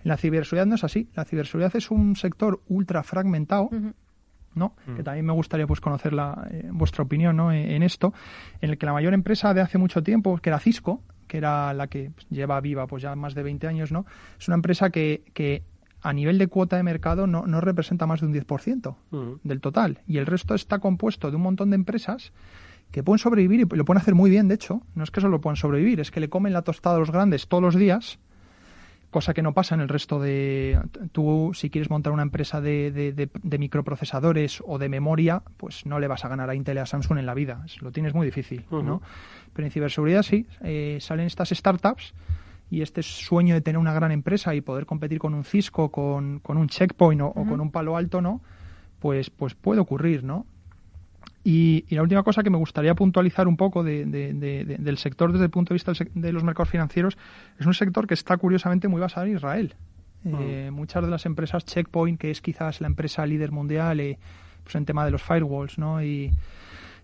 [0.04, 1.10] La ciberseguridad no es así.
[1.16, 3.70] La ciberseguridad es un sector ultra fragmentado.
[4.54, 4.74] ¿no?
[4.96, 7.52] Que también me gustaría pues conocer la, eh, vuestra opinión ¿no?
[7.52, 8.14] en, esto,
[8.62, 11.74] en el que la mayor empresa de hace mucho tiempo, que era Cisco, que era
[11.74, 14.06] la que pues, lleva viva pues ya más de 20 años, ¿no?
[14.40, 15.64] Es una empresa que, que
[16.02, 20.02] a nivel de cuota de mercado no, no representa más de un 10% del total.
[20.08, 22.32] Y el resto está compuesto de un montón de empresas
[22.92, 24.82] que pueden sobrevivir y lo pueden hacer muy bien, de hecho.
[24.94, 27.48] No es que solo puedan sobrevivir, es que le comen la tostada a los grandes
[27.48, 28.20] todos los días,
[29.16, 30.78] cosa que no pasa en el resto de...
[31.14, 36.10] Tú, si quieres montar una empresa de, de, microprocesadores o de memoria, pues no le
[36.10, 37.66] vas a ganar a Intel y a Samsung en la vida.
[37.80, 39.02] Lo tienes muy difícil, ¿no?
[39.54, 42.14] Pero en ciberseguridad sí, eh, salen estas startups
[42.70, 46.40] y este sueño de tener una gran empresa y poder competir con un Cisco, con,
[46.40, 48.42] con un Checkpoint o, con un Palo Alto, ¿no?
[49.00, 50.46] Pues, pues puede ocurrir, ¿no?
[51.48, 55.52] Y, la última cosa que me gustaría puntualizar un poco de, del sector desde el
[55.52, 57.20] punto de vista de los mercados financieros
[57.60, 59.76] es un sector que está curiosamente muy basado en Israel.
[60.26, 64.18] Eh, muchas de las empresas, Checkpoint, que es quizás la empresa líder mundial eh,
[64.64, 66.04] pues en tema de los firewalls, ¿no?
[66.04, 66.32] Y,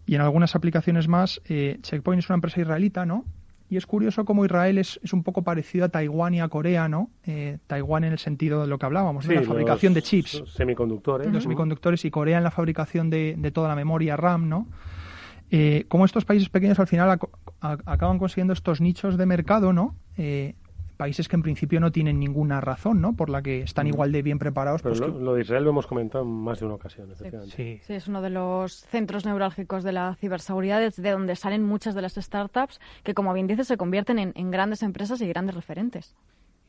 [0.07, 3.25] y en algunas aplicaciones más, eh, Checkpoint es una empresa israelita, ¿no?
[3.71, 6.89] Y es curioso cómo Israel es, es un poco parecido a Taiwán y a Corea,
[6.89, 7.09] ¿no?
[7.25, 10.43] Eh, Taiwán en el sentido de lo que hablábamos, de la fabricación de chips.
[10.45, 11.31] Semiconductores.
[11.31, 14.67] Los semiconductores y Corea en la fabricación de, de toda la memoria RAM, ¿no?
[15.51, 17.17] Eh, cómo estos países pequeños al final
[17.61, 19.95] acaban consiguiendo estos nichos de mercado, ¿no?
[20.17, 20.55] Eh,
[21.01, 23.15] países que en principio no tienen ninguna razón, ¿no?
[23.15, 24.83] Por la que están igual de bien preparados.
[24.83, 27.09] Pero pues lo, de Israel lo hemos comentado en más de una ocasión,
[27.47, 27.79] Sí.
[27.81, 27.93] sí.
[27.95, 32.13] es uno de los centros neurálgicos de la ciberseguridad, de donde salen muchas de las
[32.13, 36.15] startups que, como bien dices, se convierten en, grandes empresas y grandes referentes.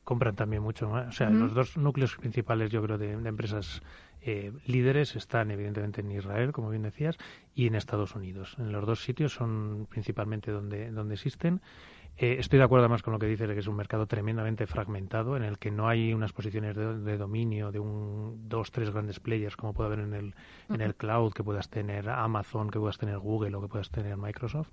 [0.02, 3.82] Compran también mucho, o sea, los dos núcleos principales, yo creo, de, empresas
[4.22, 7.18] eh, líderes están evidentemente en Israel, como bien decías,
[7.54, 8.56] y en Estados Unidos.
[8.58, 11.60] En los dos sitios son principalmente donde, donde existen.
[12.18, 14.66] Eh, estoy de acuerdo además con lo que dices de que es un mercado tremendamente
[14.66, 19.18] fragmentado en el que no hay unas posiciones de, dominio de un dos tres grandes
[19.18, 20.34] players como puede haber en el
[20.68, 24.18] en el cloud que puedas tener Amazon que puedas tener Google o que puedas tener
[24.18, 24.68] Microsoft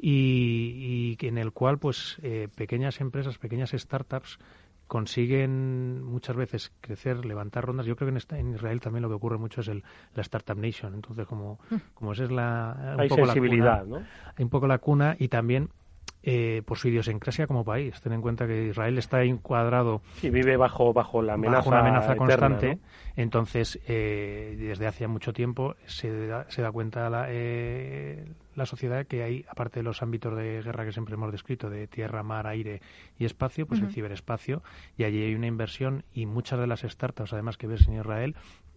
[0.00, 4.38] y, y en el cual pues eh, pequeñas empresas pequeñas startups
[4.86, 7.86] consiguen muchas veces crecer, levantar rondas.
[7.86, 9.82] Yo creo que en, en, Israel también lo que ocurre mucho es el,
[10.14, 10.94] la Startup Nation.
[10.94, 11.58] Entonces, como,
[11.94, 12.94] como esa es la...
[12.98, 13.96] Hay sensibilidad, ¿no?
[13.96, 15.70] Hay un poco la cuna y también
[16.26, 18.00] eh, por su idiosincrasia como país.
[18.00, 20.00] Ten en cuenta que Israel está encuadrado.
[20.22, 22.78] y vive bajo, bajo la amenaza, una amenaza constante.
[23.14, 29.06] Entonces, eh, desde hace mucho tiempo se da, se da cuenta la, eh, la sociedad
[29.06, 32.46] que hay, aparte de los ámbitos de guerra que siempre hemos descrito, de tierra, mar,
[32.46, 32.80] aire
[33.18, 34.62] y espacio, pues el ciberespacio.
[34.96, 38.34] Y allí hay una inversión y muchas de las startups, además que ves en Israel,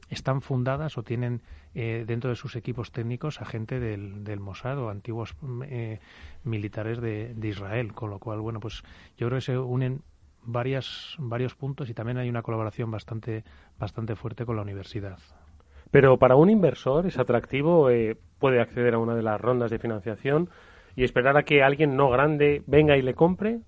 [0.10, 1.42] están fundadas o tienen
[1.76, 6.00] eh, dentro de sus equipos técnicos a gente del, del Mossad o antiguos eh,
[6.44, 8.84] militares de, Israel, con lo cual, bueno, pues
[9.18, 10.02] yo creo que se unen
[10.44, 13.44] varias, varios puntos y también hay una colaboración bastante,
[13.78, 15.20] bastante fuerte con la universidad.
[15.92, 19.80] Pero para un inversor es atractivo, eh, puede acceder a una de las rondas de
[19.80, 20.50] financiación
[20.96, 23.60] y esperar a que alguien no grande venga y le compre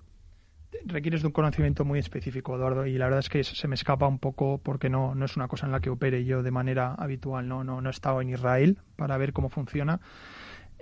[0.84, 4.06] requieres de un conocimiento muy específico, Eduardo, y la verdad es que se me escapa
[4.06, 6.94] un poco porque no, no es una cosa en la que opere yo de manera
[6.94, 10.00] habitual, no, no, no he estado en Israel para ver cómo funciona.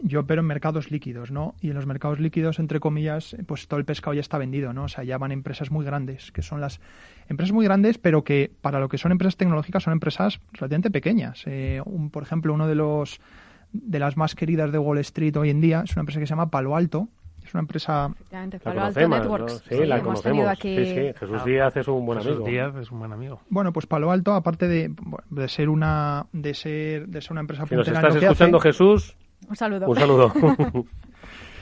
[0.00, 1.56] Yo opero en mercados líquidos, ¿no?
[1.60, 4.84] Y en los mercados líquidos, entre comillas, pues todo el pescado ya está vendido, ¿no?
[4.84, 6.80] O sea, ya van empresas muy grandes, que son las
[7.28, 11.42] empresas muy grandes, pero que para lo que son empresas tecnológicas son empresas relativamente pequeñas.
[11.46, 13.20] Eh, un, por ejemplo, uno de los
[13.72, 16.30] de las más queridas de Wall Street hoy en día es una empresa que se
[16.30, 17.08] llama Palo Alto,
[17.48, 18.10] Es una empresa...
[18.30, 19.52] La Palo Alto conocemos, Networks.
[19.70, 19.76] ¿no?
[19.78, 20.22] Sí, la conocemos.
[20.22, 20.76] tenido aquí...
[20.76, 22.46] Sí, sí, Jesús Díaz es un buen Jesús amigo.
[22.48, 23.40] Díaz es un buen amigo.
[23.48, 24.94] Bueno, pues Palo Alto, aparte de,
[25.30, 28.26] de ser una de ser de ser una empresa Si nos en estás lo que
[28.26, 29.16] escuchando, hace, Jesús,
[29.48, 29.88] Un saludo.
[29.88, 30.32] un saludo.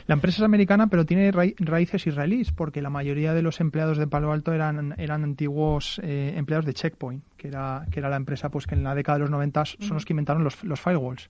[0.09, 3.99] La empresa es americana, pero tiene ra- raíces israelíes, porque la mayoría de los empleados
[3.99, 8.15] de Palo Alto eran, eran antiguos eh, empleados de Checkpoint, que era, que era la
[8.17, 10.81] empresa pues que en la década de los 90 son los que inventaron los, los
[10.81, 11.29] firewalls.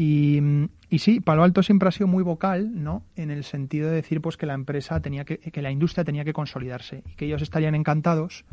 [0.00, 3.02] Y sí, Palo Alto siempre ha sido muy vocal, ¿no?
[3.16, 6.24] En el sentido de decir pues que la empresa tenía que, que la industria tenía
[6.24, 8.44] que consolidarse y que ellos estarían encantados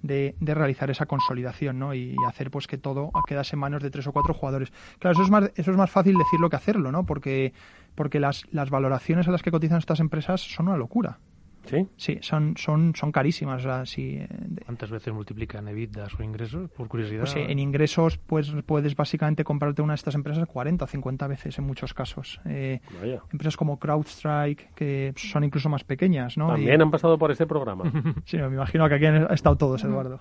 [0.00, 1.94] de, de realizar esa consolidación, ¿no?
[1.94, 4.72] Y hacer pues que todo quedase en manos de tres o cuatro jugadores.
[4.98, 7.04] Claro, eso es más, eso es más fácil decirlo que hacerlo, ¿no?
[7.04, 7.52] Porque,
[7.94, 11.18] porque las, las valoraciones a las que cotizan estas empresas son una locura.
[11.66, 11.88] ¿Sí?
[11.96, 13.60] Sí, son, son, son carísimas.
[13.60, 16.70] O sea, si, eh, de- ¿Cuántas veces multiplican EBITDA o ingresos?
[16.70, 17.20] Por curiosidad.
[17.20, 21.26] pues, eh, en ingresos pues puedes básicamente comprarte una de estas empresas 40 o 50
[21.26, 22.40] veces en muchos casos.
[22.44, 23.22] Eh, Vaya.
[23.32, 26.48] empresas como CrowdStrike, que son incluso más pequeñas, ¿no?
[26.48, 27.84] También Y- han pasado por este programa.
[28.26, 30.20] Sí, me imagino que aquí han estado todos, Eduardo.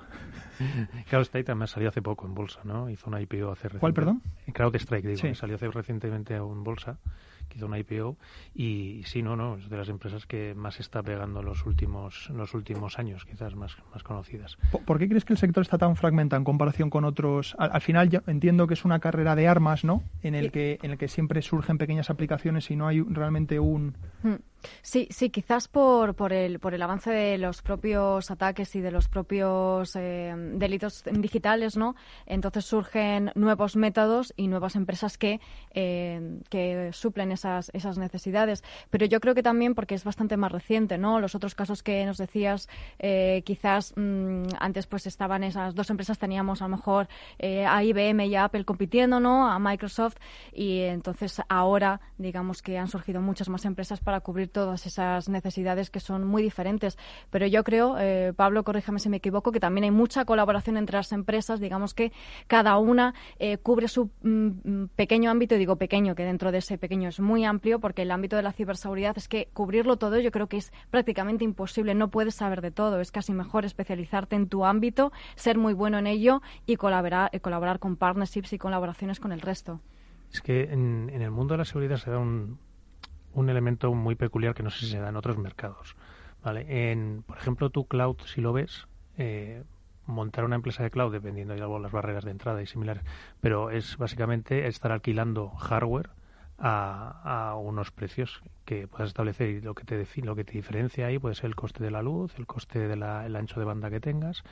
[1.10, 2.90] CrowdStrike también salió hace poco en bolsa, ¿no?
[2.90, 4.22] Hizo una IPO hace ¿Cuál, reciente- perdón?
[4.54, 5.36] CrowdStrike, digo, Sí.
[5.36, 6.98] salió hace recientemente en bolsa,
[7.54, 8.18] que hizo una IPO
[8.56, 12.28] y, sí, no, no, es de las empresas que más está pegando en los últimos,
[12.30, 14.58] en los últimos años, quizás más, más conocidas.
[14.72, 17.56] ¿Por- ¿Por qué crees que el sector está tan fragmentado en comparación con otros?
[17.58, 20.04] Al, al final yo entiendo que es una carrera de armas, ¿no?
[20.24, 23.96] En el que en el que siempre surgen pequeñas aplicaciones y no hay realmente un
[24.24, 24.36] Mm.
[24.82, 28.92] Sí, sí, quizás por, por, el, por el avance de los propios ataques y de
[28.92, 31.96] los propios eh, delitos digitales, ¿no?
[32.26, 35.42] Entonces surgen nuevos métodos y nuevas empresas que,
[35.74, 38.64] eh, que suplen esas, necesidades.
[38.90, 41.20] Pero yo creo que también porque es bastante más reciente, ¿no?
[41.20, 46.18] Los otros casos que nos decías, eh, quizás mm, antes pues estaban esas dos empresas,
[46.18, 47.08] teníamos a lo mejor
[47.40, 49.50] eh, a IBM y a Apple compitiendo, ¿no?
[49.50, 50.18] A Microsoft
[50.52, 55.90] y entonces ahora digamos que han surgido muchas más empresas para cubrir todas esas necesidades
[55.90, 56.98] que son muy diferentes.
[57.30, 60.98] Pero yo creo, eh, Pablo, corríjame si me equivoco, que también hay mucha colaboración entre
[60.98, 62.12] las empresas, digamos que
[62.48, 63.14] cada una
[63.62, 67.33] cubre su mm, mm, pequeño ámbito, digo pequeño, que dentro de ese pequeño es muy
[67.44, 70.72] amplio, porque el ámbito de la ciberseguridad es que cubrirlo todo yo creo que es
[70.92, 75.58] prácticamente imposible, no puedes saber de todo, es casi mejor especializarte en tu ámbito, ser
[75.58, 79.82] muy bueno en ello y colaborar, eh, colaborar con partnerships y colaboraciones con el resto.
[80.32, 82.60] Es que en, el mundo de la seguridad se da un,
[83.34, 85.96] un elemento muy peculiar que no sé si se da en otros mercados.
[86.44, 86.92] ¿vale?
[86.92, 89.64] En, por ejemplo, tu cloud, si lo ves, eh,
[90.06, 93.04] montar una empresa de cloud, dependiendo de las barreras de entrada y similares,
[93.42, 96.10] pero es básicamente estar alquilando hardware
[96.58, 101.08] a, a unos precios que puedas establecer y lo que te lo que te diferencia
[101.08, 104.00] ahí puede ser el coste de la luz, el coste del ancho de banda que
[104.00, 104.44] tengas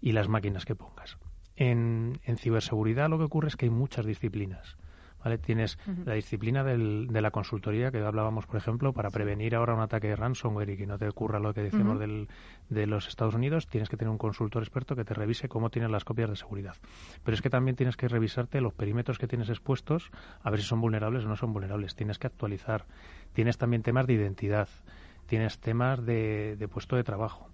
[0.00, 1.18] y las máquinas que pongas.
[1.56, 4.76] En, en ciberseguridad lo que ocurre es que hay muchas disciplinas.
[5.26, 5.38] ¿Vale?
[5.38, 9.80] Tienes la disciplina del- de la consultoría que hablábamos, por ejemplo, para prevenir ahora un
[9.80, 11.98] ataque de ransomware y que no te ocurra lo que decíamos Ujú.
[12.00, 12.28] del,
[12.68, 15.90] de los Estados Unidos, tienes que tener un consultor experto que te revise cómo tienes
[15.90, 16.76] las copias de seguridad.
[17.24, 20.10] Pero es que también tienes que revisarte los perímetros que tienes expuestos,
[20.42, 21.96] a ver si son vulnerables o no son vulnerables.
[21.96, 22.84] Tienes que actualizar.
[23.32, 24.68] Tienes también temas de identidad.
[25.26, 27.50] Tienes temas de, de puesto de trabajo.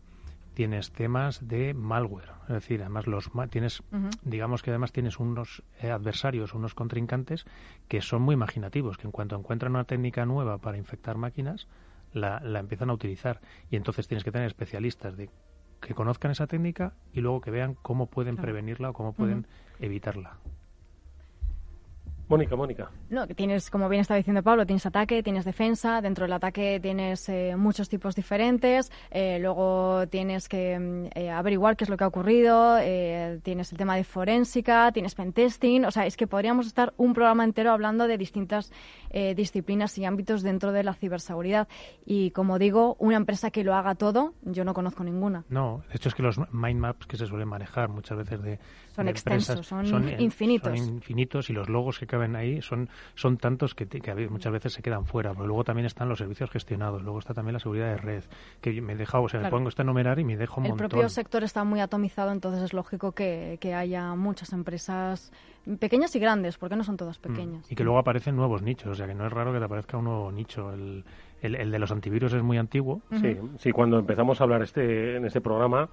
[0.54, 2.30] Tienes temas de malware.
[2.42, 3.82] Es decir, además los tienes,
[4.22, 7.46] digamos que además tienes unos eh, adversarios, unos contrincantes
[7.88, 11.68] que son muy imaginativos, que en cuanto encuentran una técnica nueva para infectar máquinas,
[12.12, 13.40] la, la empiezan a utilizar.
[13.70, 15.30] Y entonces tienes que tener especialistas de
[15.80, 18.46] que conozcan esa técnica y luego que vean cómo pueden Claro.
[18.46, 19.46] prevenirla o cómo pueden
[19.80, 20.36] evitarla.
[22.28, 22.90] Mónica, Mónica.
[23.10, 26.00] No, que tienes, como bien estaba diciendo Pablo, tienes ataque, tienes defensa.
[26.00, 28.90] Dentro del ataque tienes eh, muchos tipos diferentes.
[29.10, 32.78] eh, luego tienes que mm, eh, averiguar qué es lo que ha ocurrido.
[32.80, 35.84] eh, tienes el tema de forénsica, tienes pentesting.
[35.84, 38.72] O sea, es que podríamos estar un programa entero hablando de distintas
[39.10, 41.68] eh, disciplinas y ámbitos dentro de la ciberseguridad.
[42.06, 45.44] Y como digo, una empresa que lo haga todo, yo no conozco ninguna.
[45.50, 48.58] No, de hecho es que los mind maps que se suelen manejar muchas veces de
[48.94, 50.78] Son extensos, son eh, infinitos.
[50.78, 54.52] son infinitos y los logos que caben ahí son son tantos que, te- que muchas
[54.52, 55.32] veces se quedan fuera.
[55.32, 58.24] Pero luego también están los servicios gestionados, luego está también la seguridad de red,
[58.60, 59.56] que me he dejado, o sea, me Claro.
[59.56, 60.88] pongo esta a enumerar y me dejo un El montón.
[60.90, 65.32] propio sector está muy atomizado, entonces es lógico que, que haya muchas empresas
[65.78, 67.22] pequeñas y grandes, porque no son todas Mm.
[67.22, 67.72] pequeñas.
[67.72, 69.96] Y que luego aparecen nuevos nichos, o sea que no es raro que te aparezca
[69.96, 70.72] un nuevo nicho.
[70.72, 71.04] El,
[71.40, 73.00] el, el de los antivirus es muy antiguo.
[73.20, 75.88] Sí, sí, cuando empezamos a hablar este en este programa,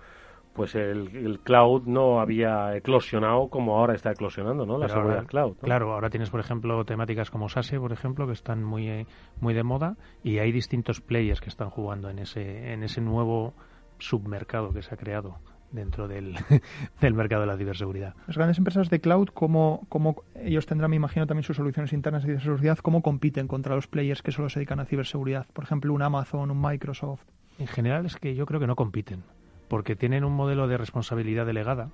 [0.59, 4.73] pues el, el cloud no había eclosionado como ahora está eclosionando, ¿no?
[4.77, 5.51] La Pero seguridad ahora- cloud.
[5.53, 5.61] ¿no?
[5.61, 9.07] Claro, ahora tienes, por ejemplo, temáticas como SASE, por ejemplo, que están muy, eh,
[9.39, 13.53] muy de moda y hay distintos players que están jugando en ese, en ese nuevo
[13.99, 15.37] submercado que se ha creado
[15.71, 16.35] dentro del,
[16.99, 18.15] del mercado de la ciberseguridad.
[18.27, 22.23] Las grandes empresas de cloud, ¿cómo, ¿cómo, ellos tendrán, me imagino, también sus soluciones internas
[22.23, 25.47] de ciberseguridad, cómo compiten contra los players que solo se dedican a ciberseguridad?
[25.53, 27.23] Por ejemplo, un Amazon, un Microsoft.
[27.59, 29.23] En general es que yo creo que no compiten,
[29.69, 31.89] porque tienen un modelo de responsabilidad delegada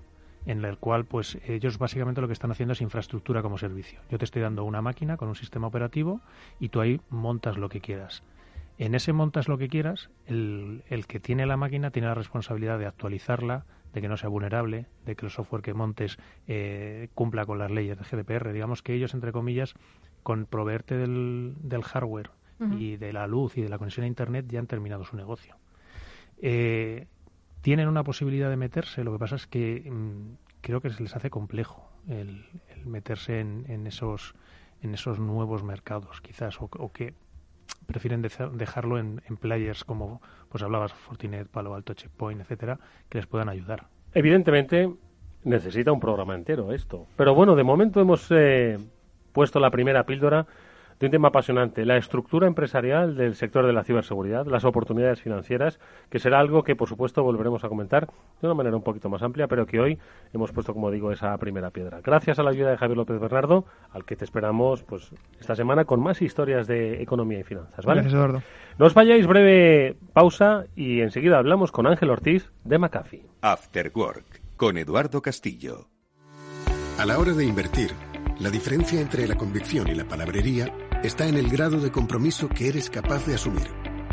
[0.45, 3.99] en el cual pues ellos básicamente lo que están haciendo es infraestructura como servicio.
[4.09, 6.21] Yo te estoy dando una máquina con un sistema operativo
[6.59, 8.23] y tú ahí montas lo que quieras.
[8.77, 12.77] En ese montas lo que quieras, el, el que tiene la máquina tiene la responsabilidad
[12.77, 16.17] de actualizarla, de que no sea vulnerable, de que el software que montes
[16.47, 18.51] eh, cumpla con las leyes de GDPR.
[18.51, 19.73] Digamos que ellos, entre comillas,
[20.23, 22.31] con proveerte del, del hardware
[22.77, 25.55] y de la luz y de la conexión a Internet ya han terminado su negocio.
[26.41, 27.07] Eh,
[27.65, 31.15] tienen una posibilidad de meterse, lo que pasa es que mm, creo que se les
[31.15, 32.45] hace complejo el,
[32.85, 34.35] meterse en, en, esos
[34.83, 37.15] en esos nuevos mercados, quizás, o, o que
[37.87, 42.77] prefieren dejarlo en, en, players como, pues hablabas, Fortinet, Palo Alto, Checkpoint, etcétera,
[43.09, 43.87] que les puedan ayudar.
[44.13, 44.93] Evidentemente
[45.43, 47.07] necesita un programa entero esto.
[47.17, 48.77] Pero bueno, de momento hemos eh,
[49.33, 50.45] puesto la primera píldora
[50.99, 55.79] de un tema apasionante, la estructura empresarial del sector de la ciberseguridad, las oportunidades financieras,
[56.09, 58.07] que será algo que, por supuesto, volveremos a comentar
[58.41, 59.99] de una manera un poquito más amplia, pero que hoy
[60.33, 61.99] hemos puesto, como digo, esa primera piedra.
[62.01, 65.85] Gracias a la ayuda de Javier López Bernardo, al que te esperamos pues esta semana
[65.85, 67.85] con más historias de economía y finanzas.
[67.85, 68.01] ¿vale?
[68.01, 68.41] Gracias, Eduardo.
[68.77, 73.25] No os vayáis, breve pausa y enseguida hablamos con Ángel Ortiz de McAfee.
[73.41, 75.87] After Work, con Eduardo Castillo.
[76.97, 77.91] A la hora de invertir,
[78.39, 80.73] la diferencia entre la convicción y la palabrería
[81.05, 83.67] está en el grado de compromiso que eres capaz de asumir.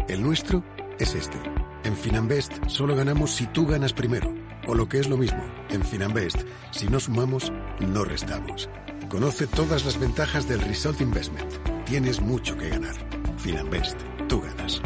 [0.09, 0.65] El nuestro
[0.99, 1.39] es este.
[1.85, 4.33] En Finanbest solo ganamos si tú ganas primero.
[4.67, 8.69] O lo que es lo mismo, en Finanbest, si no sumamos, no restamos.
[9.09, 11.53] Conoce todas las ventajas del Result Investment.
[11.85, 12.95] Tienes mucho que ganar.
[13.39, 14.81] Finanbest, tú ganas.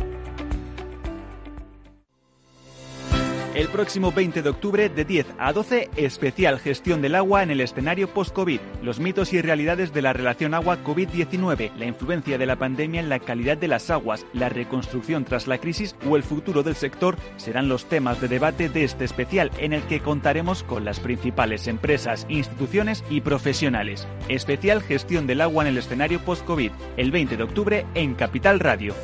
[3.57, 7.63] El próximo 20 de octubre de 10 a 12, especial gestión del agua en el
[7.63, 8.61] escenario post-COVID.
[8.83, 13.19] Los mitos y realidades de la relación agua-COVID-19, la influencia de la pandemia en la
[13.19, 17.71] calidad de las aguas, la reconstrucción tras la crisis o el futuro del sector serán
[17.71, 22.27] los temas de debate de este especial en el que contaremos con las principales empresas,
[22.29, 24.07] instituciones y profesionales.
[24.29, 28.95] Especial gestión del agua en el escenario post-COVID, el 20 de octubre en Capital Radio.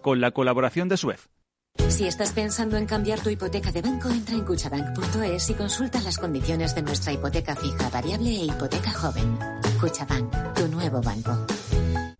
[0.00, 1.33] Con la colaboración de Suez.
[1.76, 6.18] Si estás pensando en cambiar tu hipoteca de banco, entra en cuchabank.es y consulta las
[6.18, 9.38] condiciones de nuestra hipoteca fija, variable e hipoteca joven.
[9.80, 11.46] Cuchabank, tu nuevo banco.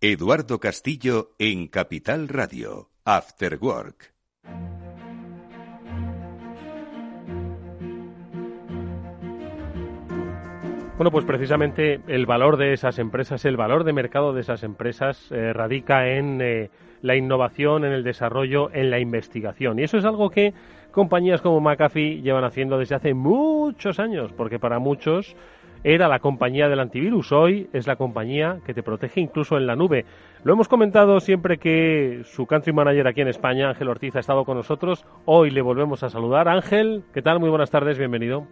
[0.01, 2.91] Eduardo Castillo en Capital Radio.
[3.05, 4.15] After Work.
[10.97, 15.29] Bueno, pues precisamente el valor de esas empresas, el valor de mercado de esas empresas
[15.29, 16.69] eh, radica en eh,
[17.01, 19.79] la innovación, en el desarrollo, en la investigación.
[19.79, 20.53] Y eso es algo que
[20.91, 25.35] compañías como McAfee llevan haciendo desde hace muchos años, porque para muchos
[25.83, 29.75] era la compañía del antivirus, hoy es la compañía que te protege incluso en la
[29.75, 30.05] nube.
[30.43, 34.45] Lo hemos comentado siempre que su country manager aquí en España, Ángel Ortiz, ha estado
[34.45, 35.05] con nosotros.
[35.25, 36.47] Hoy le volvemos a saludar.
[36.47, 37.39] Ángel, ¿qué tal?
[37.39, 38.47] Muy buenas tardes, bienvenido.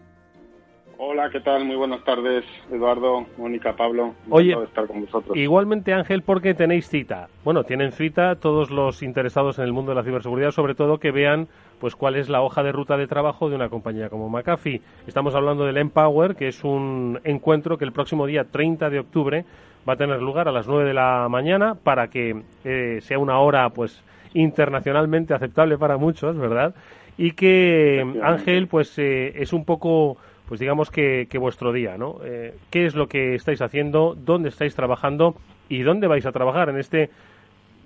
[0.98, 1.66] Hola, ¿qué tal?
[1.66, 4.14] Muy buenas tardes, Eduardo, Mónica, Pablo.
[4.30, 5.36] Oye, de estar con vosotros.
[5.36, 7.30] Igualmente, Ángel, porque tenéis cita.
[7.44, 11.12] Bueno, tienen cita todos los interesados en el mundo de la ciberseguridad, sobre todo que
[11.12, 11.48] vean
[11.80, 14.82] pues cuál es la hoja de ruta de trabajo de una compañía como McAfee.
[15.08, 19.46] Estamos hablando del Empower, que es un encuentro que el próximo día 30 de octubre
[19.88, 23.40] va a tener lugar a las 9 de la mañana para que eh, sea una
[23.40, 26.76] hora pues internacionalmente aceptable para muchos, ¿verdad?
[27.18, 30.18] Y que Ángel pues eh, es un poco
[30.48, 32.18] pues digamos que, que vuestro día, ¿no?
[32.24, 34.16] Eh, ¿Qué es lo que estáis haciendo?
[34.18, 35.36] ¿Dónde estáis trabajando?
[35.70, 37.10] ¿Y dónde vais a trabajar en este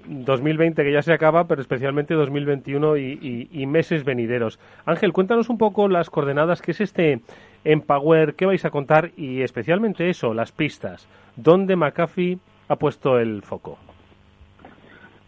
[0.08, 4.60] 2020 que ya se acaba, pero especialmente 2021 y, y, meses venideros?
[4.86, 7.22] Ángel, cuéntanos un poco las coordenadas, qué es este
[7.64, 11.08] Empower, qué vais a contar y especialmente eso, las pistas.
[11.36, 12.39] ¿Dónde McAfee
[12.70, 13.78] ha puesto el foco?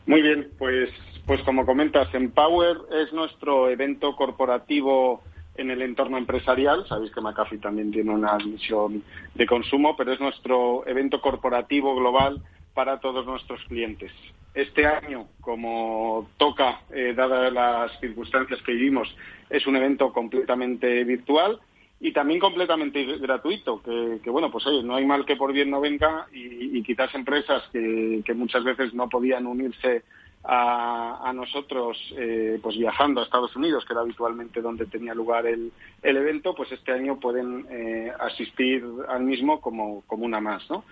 [0.07, 0.89] Muy bien, pues,
[1.27, 5.21] pues como comentas, Empower es nuestro evento corporativo
[5.59, 6.85] en el entorno empresarial.
[6.87, 9.03] Sabéis que McAfee también tiene una misión
[9.35, 12.41] de consumo, pero es nuestro evento corporativo global
[12.73, 14.11] para todos nuestros clientes.
[14.53, 19.13] Este año, como toca, eh, dadas las circunstancias que vivimos,
[19.49, 21.59] es un evento completamente virtual
[22.01, 26.27] y también completamente gratuito, que, bueno, pues no hay mal que por bien no venga
[26.31, 30.03] y, y quizás empresas que, muchas veces no podían unirse
[30.43, 35.45] a, a nosotros eh, pues viajando a Estados Unidos, que era habitualmente donde tenía lugar
[35.45, 35.71] el,
[36.01, 40.83] el evento, pues este año pueden eh, asistir al mismo como, como una más, ¿no?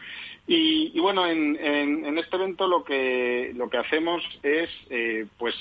[0.48, 5.26] Y, y bueno, en, en, en, este evento lo que, lo que hacemos es eh,
[5.38, 5.54] pues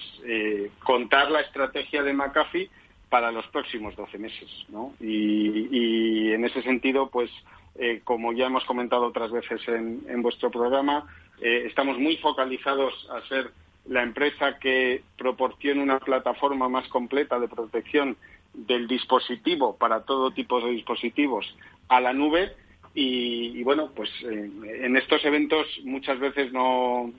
[0.84, 2.70] contar la estrategia de McAfee
[3.08, 4.48] para los próximos 12 meses.
[4.68, 4.94] ¿no?
[5.00, 7.30] Y, en ese sentido, pues,
[7.76, 11.06] eh, como ya hemos comentado otras veces en, vuestro programa,
[11.40, 13.50] eh, estamos muy focalizados a ser
[13.88, 18.16] la empresa que proporcione una plataforma más completa de protección
[18.52, 21.46] del dispositivo para todo tipo de dispositivos
[21.88, 22.52] a la nube
[22.98, 27.12] y, bueno, pues eh, en estos eventos muchas veces no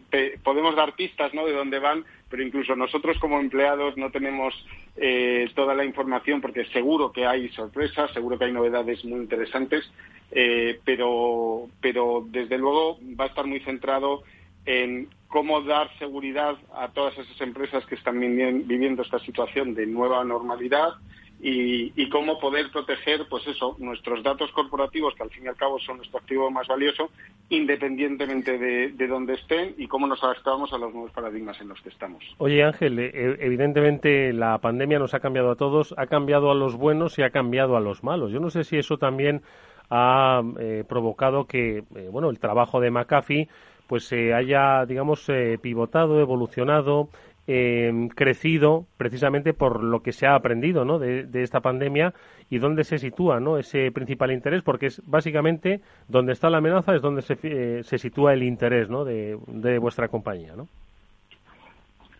[0.43, 1.45] podemos dar pistas ¿no?
[1.45, 4.55] de dónde van, pero incluso nosotros como empleados no tenemos
[4.95, 9.87] eh, toda la información porque seguro que hay sorpresas, seguro que hay novedades muy interesantes,
[10.31, 14.23] eh, pero, pero desde luego va a estar muy centrado
[14.67, 20.23] en cómo dar seguridad a todas esas empresas que están viviendo esta situación de nueva
[20.23, 20.89] normalidad
[21.39, 25.77] y, cómo poder proteger, pues eso, nuestros datos corporativos, que al fin y al cabo
[25.79, 27.11] son nuestro activo más valioso,
[27.49, 31.79] independientemente de, de dónde estén y cómo nos adaptamos a los nuevos paradigmas en los
[31.81, 32.23] que estamos.
[32.39, 36.55] Oye, Ángel, eh, eh, evidentemente la pandemia nos ha cambiado a todos, ha cambiado a
[36.55, 38.31] los buenos y ha cambiado a los malos.
[38.31, 39.43] Yo no sé si eso también
[39.91, 43.47] ha eh, provocado que, bueno, el trabajo de McAfee
[43.87, 45.25] pues se haya, digamos,
[45.61, 47.09] pivotado, evolucionado,
[47.47, 50.99] eh, crecido precisamente por lo que se ha aprendido ¿no?
[50.99, 52.13] de, esta pandemia
[52.49, 53.57] y dónde se sitúa ¿no?
[53.57, 55.79] ese principal interés, porque es básicamente
[56.09, 59.05] donde está la amenaza es donde se, eh, se sitúa el interés ¿no?
[59.05, 59.37] de,
[59.79, 60.55] vuestra compañía.
[60.57, 60.67] ¿no?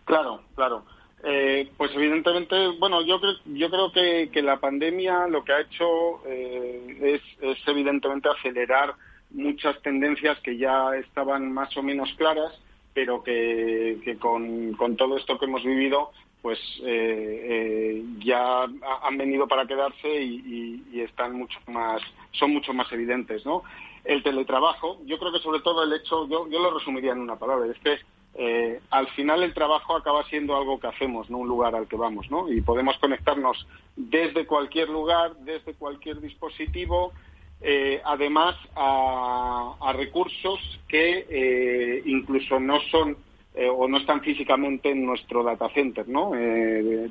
[0.06, 0.84] Claro, claro.
[1.22, 5.60] Eh, pues evidentemente, bueno, yo creo, yo creo que, que la pandemia lo que ha
[5.60, 8.94] hecho eh, es, es evidentemente acelerar
[9.30, 12.52] muchas tendencias que ya estaban más o menos claras
[12.98, 16.10] pero que, con, todo esto que hemos vivido,
[16.42, 22.02] pues eh, eh, ya han venido para quedarse y, están mucho más,
[22.32, 23.62] son mucho más evidentes, ¿no?
[24.04, 27.70] El teletrabajo, yo creo que sobre todo el hecho, yo, lo resumiría en una palabra,
[27.70, 27.98] es que
[28.34, 31.94] eh, al final el trabajo acaba siendo algo que hacemos, no un lugar al que
[31.94, 32.52] vamos, ¿no?
[32.52, 33.64] Y podemos conectarnos
[33.94, 37.12] desde cualquier lugar, desde cualquier dispositivo,
[37.60, 43.16] eh, además a, recursos que eh, incluso no son
[43.54, 46.32] eh, o no están físicamente en nuestro data center, ¿no?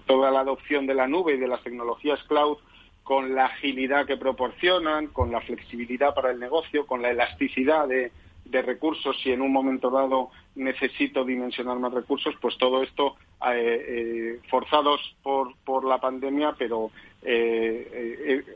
[0.06, 2.58] toda la adopción de la nube y de las tecnologías cloud
[3.04, 8.12] con la agilidad que proporcionan, con la flexibilidad para el negocio, con la elasticidad de,
[8.50, 13.16] recursos si en un momento dado necesito dimensionar más recursos, pues todo esto
[14.50, 16.91] forzados por, por la pandemia, pero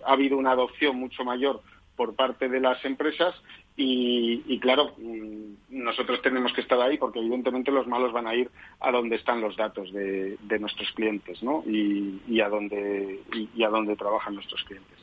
[0.06, 1.62] ha habido una adopción mucho mayor
[2.02, 3.36] por parte de las empresas
[3.78, 8.50] y, claro, mm, nosotros tenemos que estar ahí porque evidentemente los malos van a ir
[8.80, 11.64] a donde están los datos de, nuestros clientes ¿no?
[11.68, 13.20] y, a donde,
[13.56, 14.98] y, a donde trabajan nuestros clientes.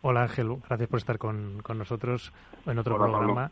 [0.00, 2.32] Hola Ángel, gracias por estar con, nosotros
[2.64, 3.50] en otro programa.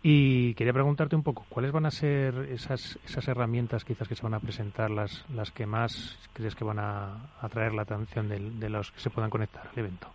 [0.00, 4.22] Y quería preguntarte un poco, ¿cuáles van a ser esas, esas herramientas quizás que se
[4.22, 8.38] van a presentar, las, las que más crees que van a atraer la atención de,
[8.38, 10.08] de los que se puedan conectar al evento?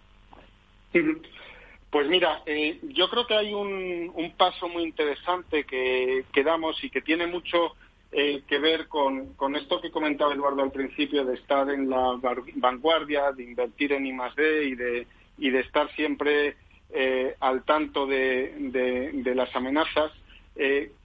[1.91, 7.01] Pues mira, eh, yo creo que hay un, paso muy interesante que, damos y que
[7.01, 7.75] tiene mucho
[8.11, 12.19] eh, que ver con, esto que comentaba Eduardo al principio, de estar en la
[12.55, 14.63] vanguardia, de invertir en I+.D.
[14.65, 15.07] y de,
[15.39, 16.55] y de estar siempre
[16.91, 20.11] eh, al tanto de, las amenazas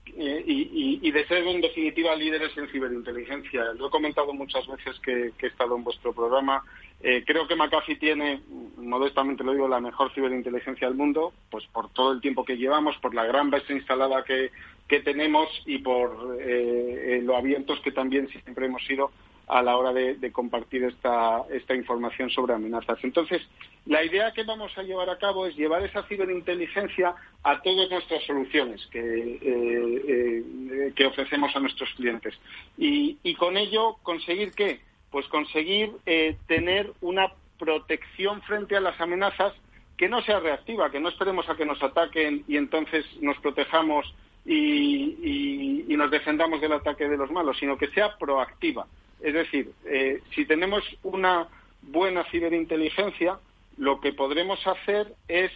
[0.05, 3.73] y, de ser en definitiva líderes en ciberinteligencia.
[3.73, 6.63] Lo he comentado muchas veces que he estado en vuestro programa
[7.01, 8.41] eh, creo que McAfee tiene,
[8.77, 12.97] modestamente lo digo, la mejor ciberinteligencia del mundo, pues por todo el tiempo que llevamos,
[12.97, 14.51] por la gran base instalada que,
[15.01, 19.11] tenemos y por eh, eh, lo abiertos que también siempre hemos sido
[19.47, 22.97] a la hora de, compartir esta, esta información sobre amenazas.
[23.03, 23.41] Entonces,
[23.85, 28.23] la idea que vamos a llevar a cabo es llevar esa ciberinteligencia a todas nuestras
[28.23, 30.43] soluciones que,
[30.95, 32.33] que ofrecemos a nuestros clientes.
[32.77, 34.79] Y, y con ello conseguir que
[35.15, 39.53] pues conseguir eh, tener una protección frente a las amenazas
[39.95, 44.13] que no sea reactiva, que no esperemos a que nos ataquen y entonces nos protejamos
[44.45, 48.85] y, nos defendamos del ataque de los malos, sino que sea proactiva.
[49.25, 51.47] Es decir, eh, si tenemos una
[51.81, 53.39] buena ciberinteligencia,
[53.77, 55.51] lo que podremos hacer es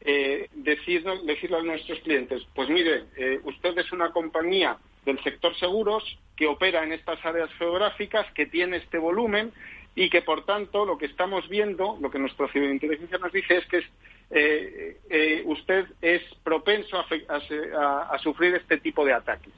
[0.00, 3.04] eh, decirle a nuestros clientes, pues mire,
[3.44, 6.02] usted es una compañía del sector seguros
[6.36, 9.52] que opera en estas áreas geográficas, que tiene este volumen
[9.94, 13.66] y que, por tanto, lo que estamos viendo, lo que nuestra ciberinteligencia nos dice es
[13.66, 13.82] que
[14.30, 19.52] eh, eh, usted es propenso a, sufrir este tipo de ataques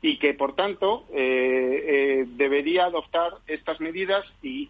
[0.00, 4.68] y que, por tanto, eh, debería adoptar estas medidas y,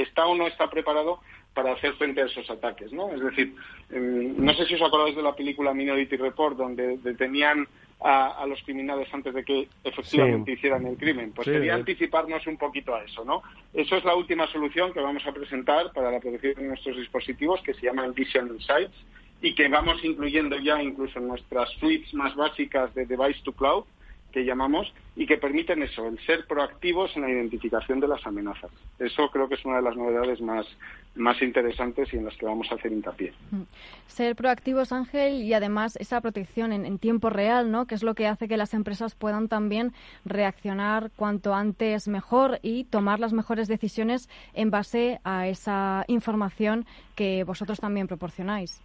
[0.00, 1.20] está o no está preparado
[1.52, 3.12] para hacer frente a esos ataques, ¿no?
[3.12, 3.54] Es decir,
[3.90, 7.68] no sé si os acordáis de la película Minority Report, donde detenían
[8.02, 11.32] a, los criminales antes de que efectivamente hicieran el crimen.
[11.32, 13.42] Pues quería anticiparnos un poquito a eso, ¿no?
[13.74, 17.60] Eso es la última solución que vamos a presentar para la protección de nuestros dispositivos,
[17.62, 18.94] que se llama Vision Insights,
[19.42, 23.84] y que vamos incluyendo ya incluso en nuestras suites más básicas de Device to Cloud,
[24.30, 28.70] que llamamos y que permiten eso, el ser proactivos en la identificación de las amenazas.
[28.98, 30.66] Eso creo que es una de las novedades más,
[31.14, 33.32] más interesantes y en las que vamos a hacer hincapié.
[33.50, 33.62] Mm.
[34.06, 37.86] Ser proactivos, Ángel, y además esa protección en, tiempo real, ¿no?
[37.86, 39.92] que es lo que hace que las empresas puedan también
[40.24, 47.44] reaccionar cuanto antes mejor y tomar las mejores decisiones en base a esa información que
[47.44, 48.80] vosotros también proporcionáis.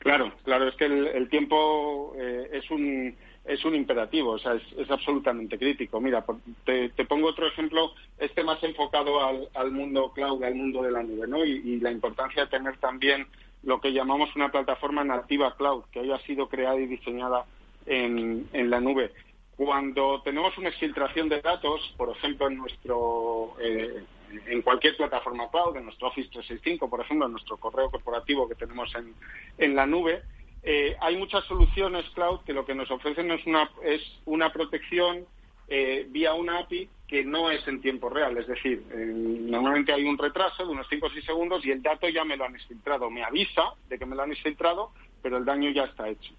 [0.00, 3.14] Claro, claro, es que el, tiempo eh, es un
[3.44, 6.00] es un imperativo, o sea, es, absolutamente crítico.
[6.00, 6.24] Mira,
[6.64, 11.26] te, pongo otro ejemplo, este más enfocado al, mundo cloud, al mundo de la nube,
[11.26, 11.44] ¿no?
[11.44, 13.26] Y, la importancia de tener también
[13.62, 17.46] lo que llamamos una plataforma nativa cloud, que haya sido creada y diseñada
[17.86, 19.12] en, la nube.
[19.56, 24.04] Cuando tenemos una exfiltración de datos, por ejemplo, en nuestro eh,
[24.46, 28.54] en cualquier plataforma cloud, en nuestro Office 365, por ejemplo, en nuestro correo corporativo que
[28.54, 29.14] tenemos en,
[29.58, 30.22] en la nube,
[30.62, 35.26] eh, hay muchas soluciones cloud que lo que nos ofrecen es una, es una protección
[35.68, 38.36] eh, vía una API que no es en tiempo real.
[38.36, 42.08] Es decir, normalmente hay un retraso de unos 5 o 6 segundos y el dato
[42.08, 43.10] ya me lo han exfiltrado.
[43.10, 44.90] Me avisa de que me lo han exfiltrado,
[45.22, 46.32] pero el daño ya está hecho.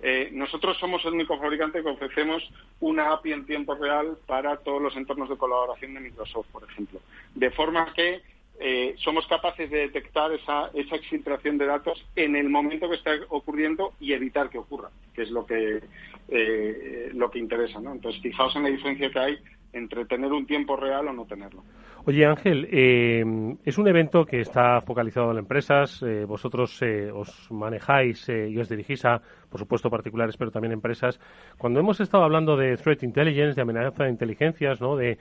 [0.00, 2.42] Eh, nosotros somos el único fabricante que ofrecemos
[2.80, 7.00] una API en tiempo real para todos los entornos de colaboración de Microsoft, por ejemplo.
[7.34, 8.22] De forma que
[8.60, 13.10] eh, somos capaces de detectar esa, esa exfiltración de datos en el momento que está
[13.28, 15.82] ocurriendo y evitar que ocurra, que es lo que,
[16.28, 17.80] eh, lo que interesa.
[17.80, 17.92] ¿no?
[17.92, 19.38] Entonces, fijaos en la diferencia que hay
[19.74, 21.62] entre tener un tiempo real o no tenerlo.
[22.06, 23.24] Oye, Ángel, eh,
[23.64, 26.02] es un evento que está focalizado en empresas.
[26.02, 31.18] Eh, vosotros eh, os manejáis y os dirigís a, por supuesto, particulares, pero también empresas.
[31.56, 34.96] Cuando hemos estado hablando de threat intelligence, de amenaza de inteligencias, ¿no?
[34.96, 35.18] de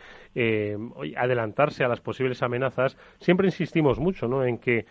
[1.15, 4.43] adelantarse a las posibles amenazas, siempre insistimos mucho ¿no?
[4.43, 4.85] en que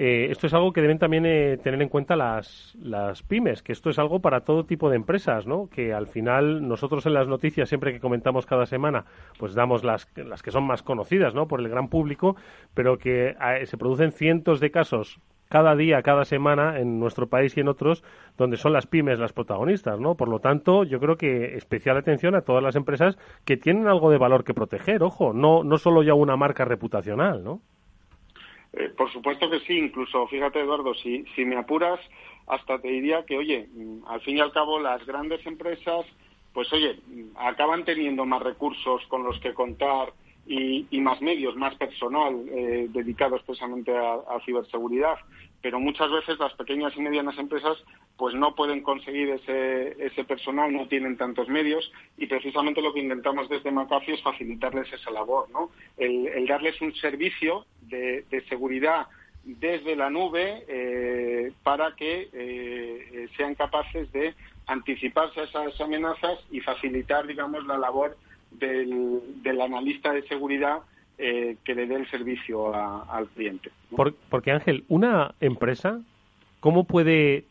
[0.00, 3.72] eh, esto es algo que deben también eh, tener en cuenta las, las pymes, que
[3.72, 5.68] esto es algo para todo tipo de empresas, ¿no?
[5.68, 9.06] Que al final nosotros en las noticias, siempre que comentamos cada semana,
[9.40, 11.48] pues damos las, las que son más conocidas, ¿no?
[11.48, 12.36] Por el gran público,
[12.74, 15.18] pero que eh, se producen cientos de casos
[15.48, 18.04] cada día, cada semana en nuestro país y en otros,
[18.36, 20.14] donde son las pymes las protagonistas, ¿no?
[20.14, 24.12] Por lo tanto, yo creo que especial atención a todas las empresas que tienen algo
[24.12, 27.62] de valor que proteger, ojo, no, no solo ya una marca reputacional, ¿no?
[28.72, 32.00] Eh, por supuesto que sí, incluso, fíjate Eduardo, si, si me apuras,
[32.46, 36.06] hasta te diría que, oye, mm, al fin y al cabo las grandes empresas,
[36.52, 40.12] pues oye, mm, acaban teniendo más recursos con los que contar
[40.48, 45.16] y, más medios, más personal eh, dedicado expresamente a, ciberseguridad
[45.60, 47.76] pero muchas veces las pequeñas y medianas empresas
[48.16, 53.00] pues no pueden conseguir ese, ese personal, no tienen tantos medios y precisamente lo que
[53.00, 55.70] intentamos desde McAfee es facilitarles esa labor, ¿no?
[55.96, 59.06] El, darles un servicio de, seguridad
[59.44, 64.34] desde la nube eh, para que eh, sean capaces de
[64.66, 68.16] anticiparse a esas amenazas y facilitar, digamos, la labor
[68.50, 70.78] del, del analista de seguridad
[71.18, 73.70] eh, que le dé el servicio al cliente.
[74.30, 76.00] porque Ángel, una empresa,
[76.60, 77.44] ¿cómo puede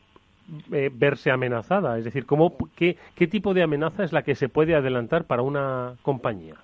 [0.71, 1.97] eh, verse amenazada?
[1.97, 5.41] Es decir, ¿cómo, qué, ¿qué tipo de amenaza es la que se puede adelantar para
[5.41, 6.55] una compañía?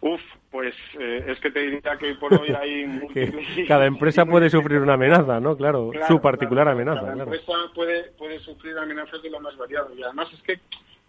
[0.00, 4.48] Uf, pues eh, es que te diría que hoy por hoy hay cada empresa puede
[4.48, 5.56] sufrir una amenaza, ¿no?
[5.56, 7.00] Claro, su particular amenaza.
[7.00, 9.92] Cada empresa puede, puede sufrir amenazas de lo más variado.
[9.96, 10.60] Y además es que,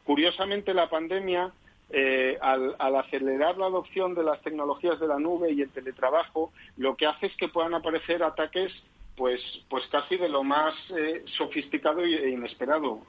[0.07, 1.51] curiosamente, la pandemia
[1.89, 6.95] eh, al, acelerar la adopción de las tecnologías de la nube y el teletrabajo, lo
[6.95, 8.71] que hace es que puedan aparecer ataques
[9.17, 13.01] pues, pues casi de lo más eh, sofisticado e inesperado.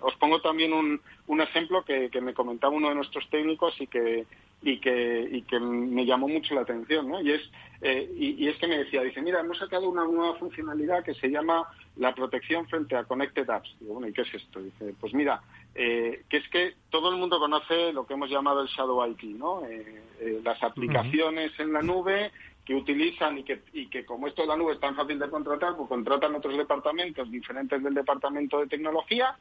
[0.00, 4.26] os pongo también un, un ejemplo que, me comentaba uno de nuestros técnicos y que,
[4.62, 7.20] y que, y que me llamó mucho la atención, ¿no?
[7.20, 7.42] Y es,
[7.82, 11.28] eh, y, es que me decía, dice, mira, hemos sacado una nueva funcionalidad que se
[11.28, 13.76] llama la protección frente a Connected Apps.
[13.78, 14.62] Digo, bueno, ¿y qué es esto?
[14.62, 15.42] Dice, pues mira,
[15.74, 19.22] eh, que es que todo el mundo conoce lo que hemos llamado el Shadow IT,
[19.36, 19.64] ¿no?
[19.66, 22.30] Eh, las aplicaciones en la nube
[22.64, 25.28] que utilizan y que, y que como esto de la nube es tan fácil de
[25.28, 29.36] contratar, pues contratan otros departamentos diferentes del departamento de tecnología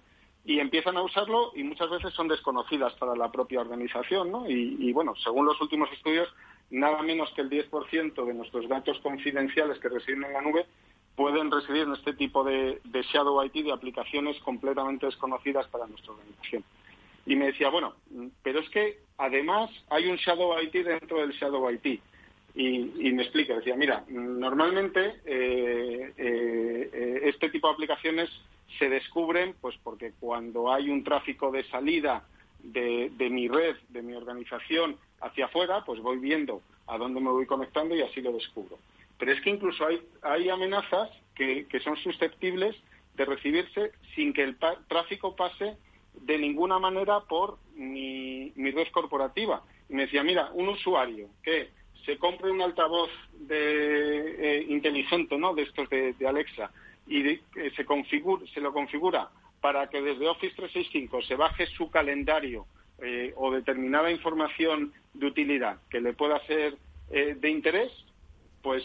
[0.46, 4.50] y empiezan a usarlo y muchas veces son desconocidas para la propia organización, ¿no?
[4.50, 6.28] Y, bueno, según los últimos estudios,
[6.70, 10.66] nada menos que el 10% de nuestros datos confidenciales que residen en la nube
[11.16, 12.80] pueden residir en este tipo de,
[13.12, 16.64] shadow IT, de aplicaciones completamente desconocidas para nuestra organización.
[17.26, 17.94] Y me decía, bueno,
[18.42, 22.02] pero es que además hay un shadow IT dentro del shadow IT.
[22.56, 28.30] Y, me explica, decía, mira, normalmente eh, eh, este tipo de aplicaciones
[28.78, 32.24] se descubren pues porque cuando hay un tráfico de salida
[32.64, 37.46] de mi red, de mi organización hacia afuera, pues voy viendo a dónde me voy
[37.46, 38.78] conectando y así lo descubro.
[39.18, 39.86] Pero es que incluso
[40.22, 42.76] hay, amenazas que, que son susceptibles
[43.16, 44.58] de recibirse sin que el
[44.88, 45.78] tráfico pase
[46.14, 49.64] de ninguna manera por mi, mi red corporativa.
[49.90, 51.70] Y me decía, mira, un usuario que
[52.06, 55.54] se compre un altavoz de, eh, inteligente, ¿no?
[55.54, 56.72] De estos de, Alexa
[57.08, 57.42] y eh,
[57.76, 59.30] se, configura, se lo configura
[59.62, 62.66] para que desde Office 365 se baje su calendario
[63.02, 66.78] eh, o determinada información de utilidad que le pueda ser
[67.10, 67.92] de interés,
[68.64, 68.84] pues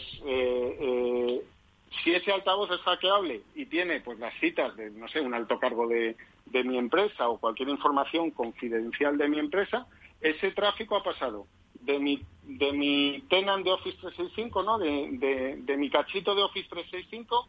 [2.03, 5.57] si ese altavoz es hackeable y tiene pues las citas de, no sé, un alto
[5.57, 6.15] cargo de,
[6.45, 9.87] de mi empresa o cualquier información confidencial de mi empresa,
[10.21, 11.47] ese tráfico ha pasado
[11.81, 14.77] de mi, de mi tenant de Office 365, ¿no?
[14.77, 17.47] De, de, mi cachito de Office 365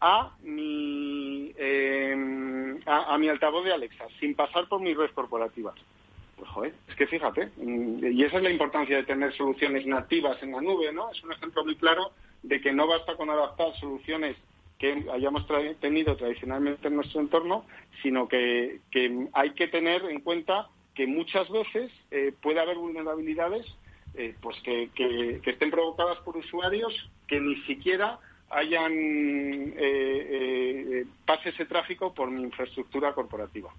[0.00, 5.74] a mi, em, a, mi altavoz de Alexa, sin pasar por mi red corporativa.
[6.36, 10.42] Pues joder, es que fíjate, mm, y esa es la importancia de tener soluciones nativas
[10.42, 11.10] en la nube, ¿no?
[11.10, 12.12] Es un ejemplo muy claro
[12.42, 14.36] de que no basta con adaptar soluciones
[14.78, 15.46] que hayamos
[15.80, 17.64] tenido tradicionalmente en nuestro entorno,
[18.02, 18.80] sino que,
[19.32, 23.66] hay que tener en cuenta que muchas veces eh, puede haber vulnerabilidades
[24.14, 26.92] eh, pues que, estén provocadas por usuarios
[27.26, 28.18] que ni siquiera
[28.50, 28.92] hayan
[29.76, 33.70] eh, pase ese tráfico por mi infraestructura corporativa.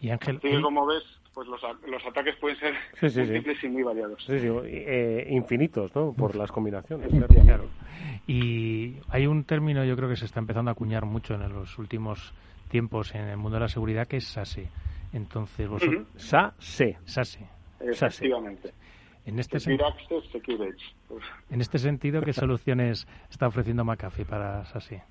[0.00, 1.02] Y Ángel, como ves,
[1.34, 4.24] pues los, los ataques pueden ser múltiples y muy variados.
[4.24, 4.48] Sí, sí,
[5.30, 6.12] infinitos, ¿no?
[6.12, 7.08] Por las combinaciones.
[7.44, 7.66] Claro.
[8.26, 11.78] Y hay un término, yo creo que se está empezando a acuñar mucho en los
[11.78, 12.32] últimos
[12.68, 14.68] tiempos en el mundo de la seguridad, que es SASE.
[15.12, 16.06] Entonces, vosotros...
[16.16, 16.98] SASE.
[17.04, 17.46] SASE.
[17.80, 18.72] Efectivamente.
[19.24, 19.58] En este,
[21.50, 25.02] en este sentido, ¿qué soluciones está ofreciendo McAfee para SASE?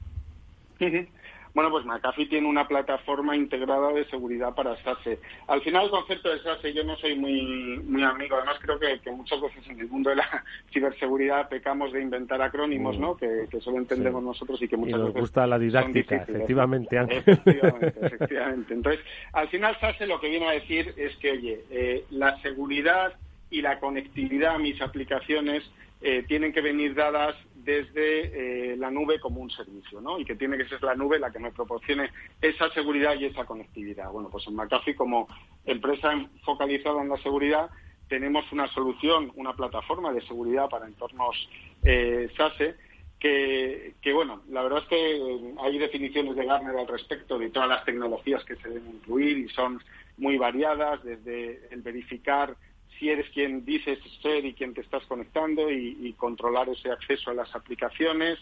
[1.57, 5.17] Bueno, pues McAfee tiene una plataforma integrada de seguridad para SASE.
[5.47, 8.35] Al final el concepto de SASE yo no soy muy, muy amigo.
[8.35, 12.99] Además creo que, muchas veces en el mundo de la ciberseguridad pecamos de inventar acrónimos,
[12.99, 13.17] ¿no?
[13.17, 18.73] Que, solo entendemos nosotros y que muchas y nos gusta la didáctica, efectivamente, efectivamente, efectivamente.
[18.75, 19.03] Entonces,
[19.33, 23.13] al final SASE lo que viene a decir es que, oye, eh, la seguridad
[23.49, 25.63] y la conectividad a mis aplicaciones
[26.01, 27.35] eh, tienen que venir dadas
[27.67, 30.17] desde eh, la nube como un servicio, ¿no?
[30.17, 32.09] Y que tiene que ser la nube la que me proporcione
[32.41, 34.09] esa seguridad y esa conectividad.
[34.09, 35.27] Bueno, pues en McAfee, como
[35.65, 36.13] empresa
[36.45, 37.69] focalizada en la seguridad,
[38.07, 41.35] tenemos una solución, una plataforma de seguridad para entornos
[41.83, 42.75] eh, SASE,
[43.19, 47.83] que, bueno, la verdad es que hay definiciones de Gartner al respecto de todas las
[47.83, 49.81] tecnologías que se deben incluir y son
[50.17, 52.55] muy variadas, desde el verificar
[52.97, 57.33] si eres quien dices ser y quien te estás conectando y, controlar ese acceso a
[57.33, 58.39] las aplicaciones,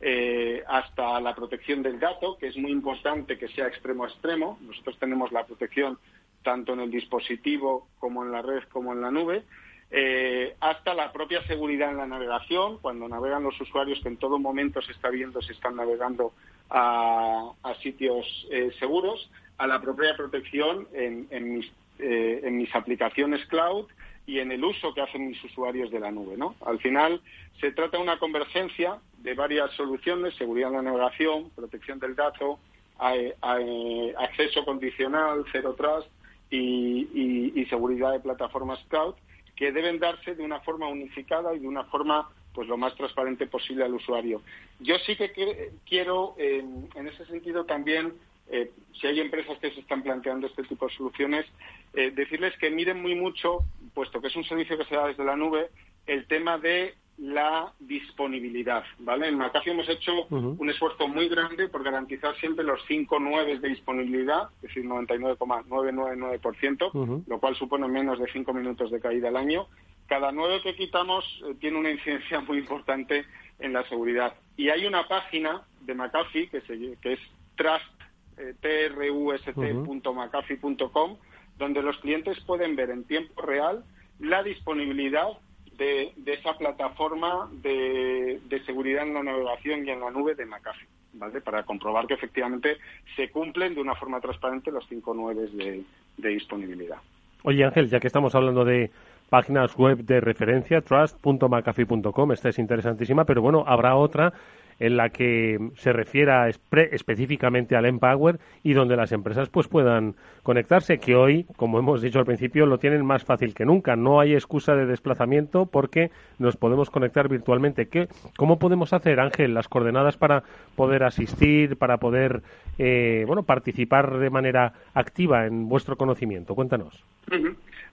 [0.00, 4.58] eh, hasta la protección del dato, que es muy importante que sea extremo a extremo.
[4.62, 5.98] Nosotros tenemos la protección
[6.42, 9.42] tanto en el dispositivo como en la red como en la nube.
[9.90, 14.38] Eh, hasta la propia seguridad en la navegación, cuando navegan los usuarios que en todo
[14.38, 16.32] momento se está viendo si están navegando
[16.70, 17.52] a,
[17.82, 23.86] sitios eh, seguros, a la propia protección en, mis en mis aplicaciones cloud
[24.28, 26.36] y en el uso que hacen mis usuarios de la nube.
[26.36, 26.54] ¿no?
[26.66, 27.22] Al final
[27.60, 32.58] se trata de una convergencia de varias soluciones, seguridad en la navegación, protección del dato,
[32.98, 36.08] acceso condicional, cero trust
[36.50, 39.14] y, seguridad de plataformas cloud,
[39.56, 43.46] que deben darse de una forma unificada y de una forma pues lo más transparente
[43.46, 44.42] posible al usuario.
[44.80, 48.12] Yo sí que quiero, en ese sentido, también
[48.50, 48.70] eh,
[49.00, 51.46] si hay empresas que se están planteando este tipo de soluciones,
[51.94, 53.60] eh, decirles que miren muy mucho,
[53.94, 55.70] puesto que es un servicio que se da desde la nube,
[56.06, 59.28] el tema de la disponibilidad, ¿vale?
[59.28, 63.70] En McAfee hemos hecho un esfuerzo muy grande por garantizar siempre los cinco nueve de
[63.70, 69.66] disponibilidad, es decir, 99,999%, lo cual supone menos de cinco minutos de caída al año.
[70.06, 73.24] Cada nueve que quitamos eh, tiene una incidencia muy importante
[73.58, 74.34] en la seguridad.
[74.56, 76.62] Y hay una página de McAfee que,
[77.02, 77.20] que es
[77.56, 77.97] Trust
[78.38, 81.16] eh, trust.macafee.com,
[81.58, 83.84] donde los clientes pueden ver en tiempo real
[84.20, 85.28] la disponibilidad
[85.76, 91.40] de, esa plataforma de, seguridad en la navegación y en la nube de McAfee, ¿vale?
[91.40, 92.76] Para comprobar que efectivamente
[93.14, 95.84] se cumplen de una forma transparente los cinco nueve de,
[96.16, 96.98] de disponibilidad.
[97.44, 98.90] Oye Ángel, ya que estamos hablando de
[99.28, 104.32] páginas web de referencia, trust.macafee.com, esta es interesantísima, pero bueno, habrá otra
[104.78, 110.98] en la que se refiera específicamente al Empower y donde las empresas pues puedan conectarse,
[110.98, 113.96] que hoy, como hemos dicho al principio, lo tienen más fácil que nunca.
[113.96, 117.88] No hay excusa de desplazamiento porque nos podemos conectar virtualmente.
[117.88, 120.42] ¿Qué, ¿Cómo podemos hacer, Ángel, las coordenadas para
[120.76, 122.42] poder asistir, para poder
[122.78, 126.54] eh, bueno, participar de manera activa en vuestro conocimiento?
[126.54, 127.04] Cuéntanos.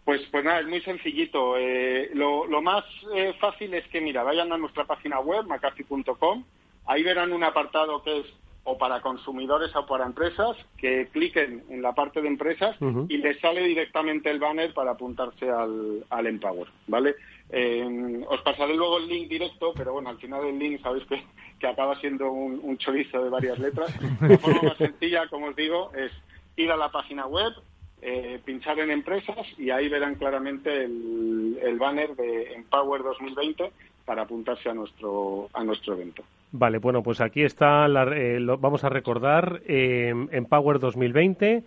[0.06, 1.58] Pues, pues nada, es muy sencillito.
[1.58, 6.44] Eh, lo, más eh, fácil es que, mira, vayan a nuestra página web, macafy.com,
[6.88, 8.26] ahí verán un apartado que es
[8.68, 12.76] o para consumidores o para empresas, que cliquen en la parte de empresas
[13.08, 17.16] y les sale directamente el banner para apuntarse al, al Empower, ¿vale?
[17.52, 21.24] Eh, os pasaré luego el link directo, pero bueno, al final el link sabéis que,
[21.60, 23.94] que acaba siendo un, un chorizo de varias letras.
[24.22, 26.12] La forma más sencilla, como os digo, es
[26.56, 27.54] ir a la página web,
[28.02, 33.72] eh, pinchar en empresas y ahí verán claramente el, el banner de Empower 2020
[34.06, 36.24] para apuntarse a nuestro, a nuestro evento.
[36.58, 37.86] Vale, bueno, pues aquí está,
[38.16, 41.64] eh, lo, vamos a recordar, eh, Empower 2020.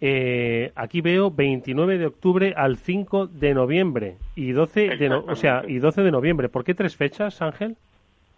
[0.00, 5.62] Eh, aquí veo 29 de octubre al 5 de noviembre y 12 de, o sea,
[5.68, 6.48] y 12 de noviembre.
[6.48, 7.76] ¿Por qué tres fechas, Ángel?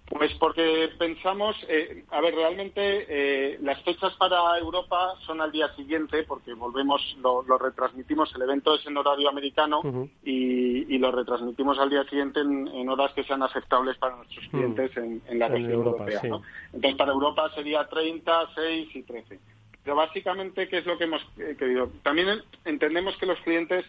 [0.06, 5.74] Pues porque pensamos, eh, a ver, realmente eh, las fechas para Europa son al día
[5.76, 9.80] siguiente, porque volvemos, lo, retransmitimos, el evento es en horario americano
[10.22, 15.38] y, lo retransmitimos al día siguiente en, horas que sean aceptables para nuestros clientes en,
[15.38, 16.20] la región europea.
[16.22, 19.40] Entonces, para Europa sería 30, 6 y 13.
[19.82, 21.90] Pero básicamente, ¿qué es lo que hemos eh, querido?
[22.02, 23.84] También entendemos que los clientes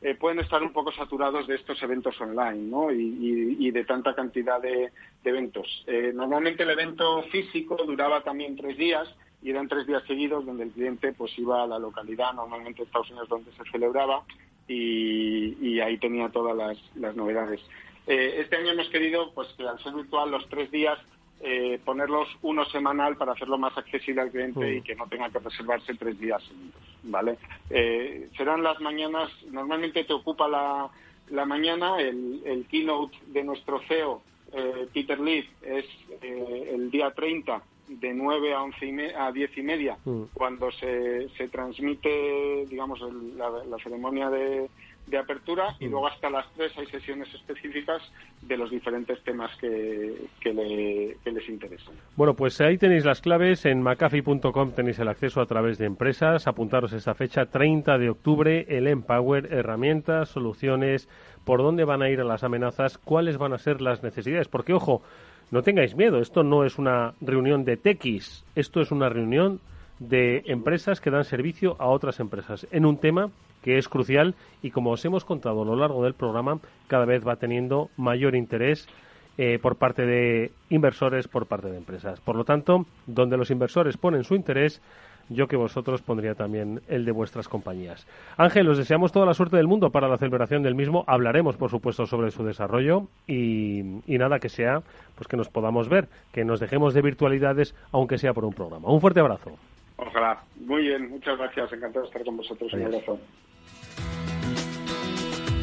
[0.00, 2.92] eh, pueden estar un poco saturados de estos eventos online ¿no?
[2.92, 4.92] y, de tanta cantidad de,
[5.24, 5.84] eventos.
[5.86, 9.08] Eh, normalmente el evento físico duraba también tres días
[9.42, 13.10] y eran tres días seguidos donde el cliente pues iba a la localidad, normalmente Estados
[13.10, 14.24] Unidos donde se celebraba
[14.68, 17.60] y, ahí tenía todas las, novedades.
[18.06, 20.98] Eh, este año hemos querido pues que al ser virtual los tres días
[21.40, 24.82] eh, ponerlos uno semanal para hacerlo más accesible al cliente y mm.
[24.82, 27.38] que no tenga que reservarse tres días seguidos, ¿vale?
[27.70, 30.88] Eh, serán las mañanas, normalmente te ocupa la,
[31.30, 34.22] la mañana, el, el keynote de nuestro CEO,
[34.52, 35.86] eh, Peter Leaf, es
[36.22, 40.22] el día 30 de 9 a, 11 y a 10 y media, mm.
[40.34, 43.00] cuando se, se transmite, digamos,
[43.36, 44.68] la, la ceremonia de,
[45.08, 48.02] de apertura y luego hasta las tres hay sesiones específicas
[48.42, 51.94] de los diferentes temas que, que, les interesan.
[52.16, 53.64] Bueno, pues ahí tenéis las claves.
[53.66, 56.46] En macafi.com tenéis el acceso a través de empresas.
[56.46, 61.08] Apuntaros esta fecha, 30 de octubre, el Empower, herramientas, soluciones,
[61.44, 64.48] por dónde van a ir las amenazas, cuáles van a ser las necesidades.
[64.48, 65.02] Porque, ojo,
[65.50, 69.60] no tengáis miedo, esto no es una reunión de tequis, esto es una reunión
[69.98, 73.30] de empresas que dan servicio a otras empresas en un tema
[73.62, 77.26] que es crucial y como os hemos contado a lo largo del programa, cada vez
[77.26, 78.88] va teniendo mayor interés
[79.36, 82.20] eh, por parte de inversores, por parte de empresas.
[82.20, 84.82] Por lo tanto, donde los inversores ponen su interés,
[85.28, 88.06] yo que vosotros pondría también el de vuestras compañías.
[88.36, 91.04] Ángel, os deseamos toda la suerte del mundo para la celebración del mismo.
[91.06, 94.80] Hablaremos, por supuesto, sobre su desarrollo y, y, nada que sea,
[95.14, 98.90] pues que nos podamos ver, que nos dejemos de virtualidades, aunque sea por un programa.
[98.90, 99.52] Un fuerte abrazo.
[99.98, 100.42] Ojalá.
[100.56, 101.72] Muy bien, muchas gracias.
[101.72, 102.72] Encantado de estar con vosotros.
[102.72, 103.18] Un abrazo.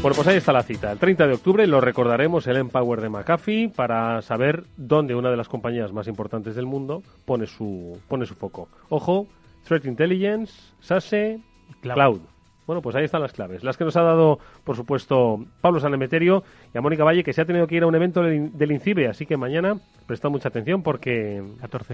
[0.05, 0.91] Bueno, pues ahí está la cita.
[0.91, 5.35] El 30 de octubre lo recordaremos el Empower de McAfee para saber dónde una de
[5.35, 8.69] las compañías más importantes del mundo pone su, pone su foco.
[8.89, 9.25] Ojo,
[9.63, 11.39] Threat Intelligence, SASE,
[11.81, 12.21] Cloud.
[12.67, 13.63] Bueno, pues ahí están las claves.
[13.63, 16.43] Las que nos ha dado, por supuesto, Pablo Sanemeterio
[16.73, 19.07] y a Mónica Valle, que se ha tenido que ir a un evento del INCIBE.
[19.07, 21.43] Así que mañana prestad mucha atención porque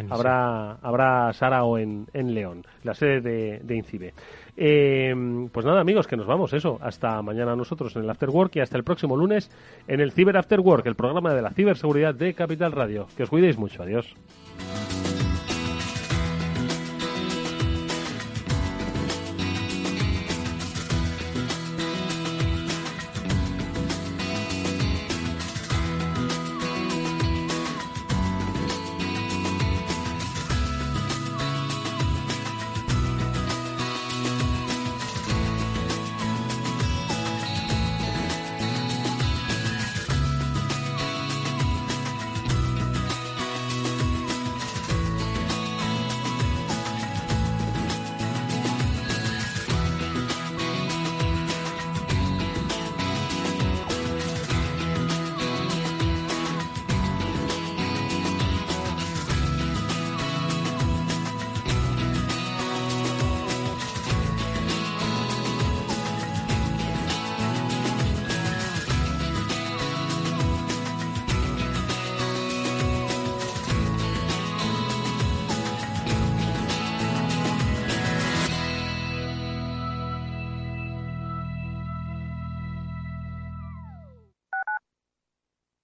[0.10, 4.14] habrá, habrá Sarao en, en León, la sede de, de INCIBE.
[4.58, 5.14] Eh,
[5.52, 6.54] pues nada, amigos, que nos vamos.
[6.54, 9.50] Eso, hasta mañana nosotros en el After Work y hasta el próximo lunes
[9.88, 13.08] en el Cyber After Work, el programa de la ciberseguridad de Capital Radio.
[13.16, 13.84] Que os cuidéis mucho.
[13.84, 14.16] Adiós.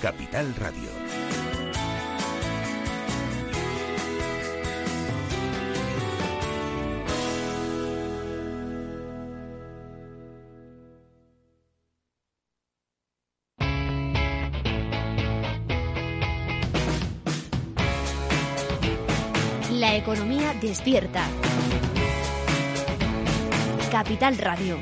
[0.00, 0.90] Capital Radio.
[19.72, 21.26] La economía despierta.
[23.90, 24.76] Capital Radio.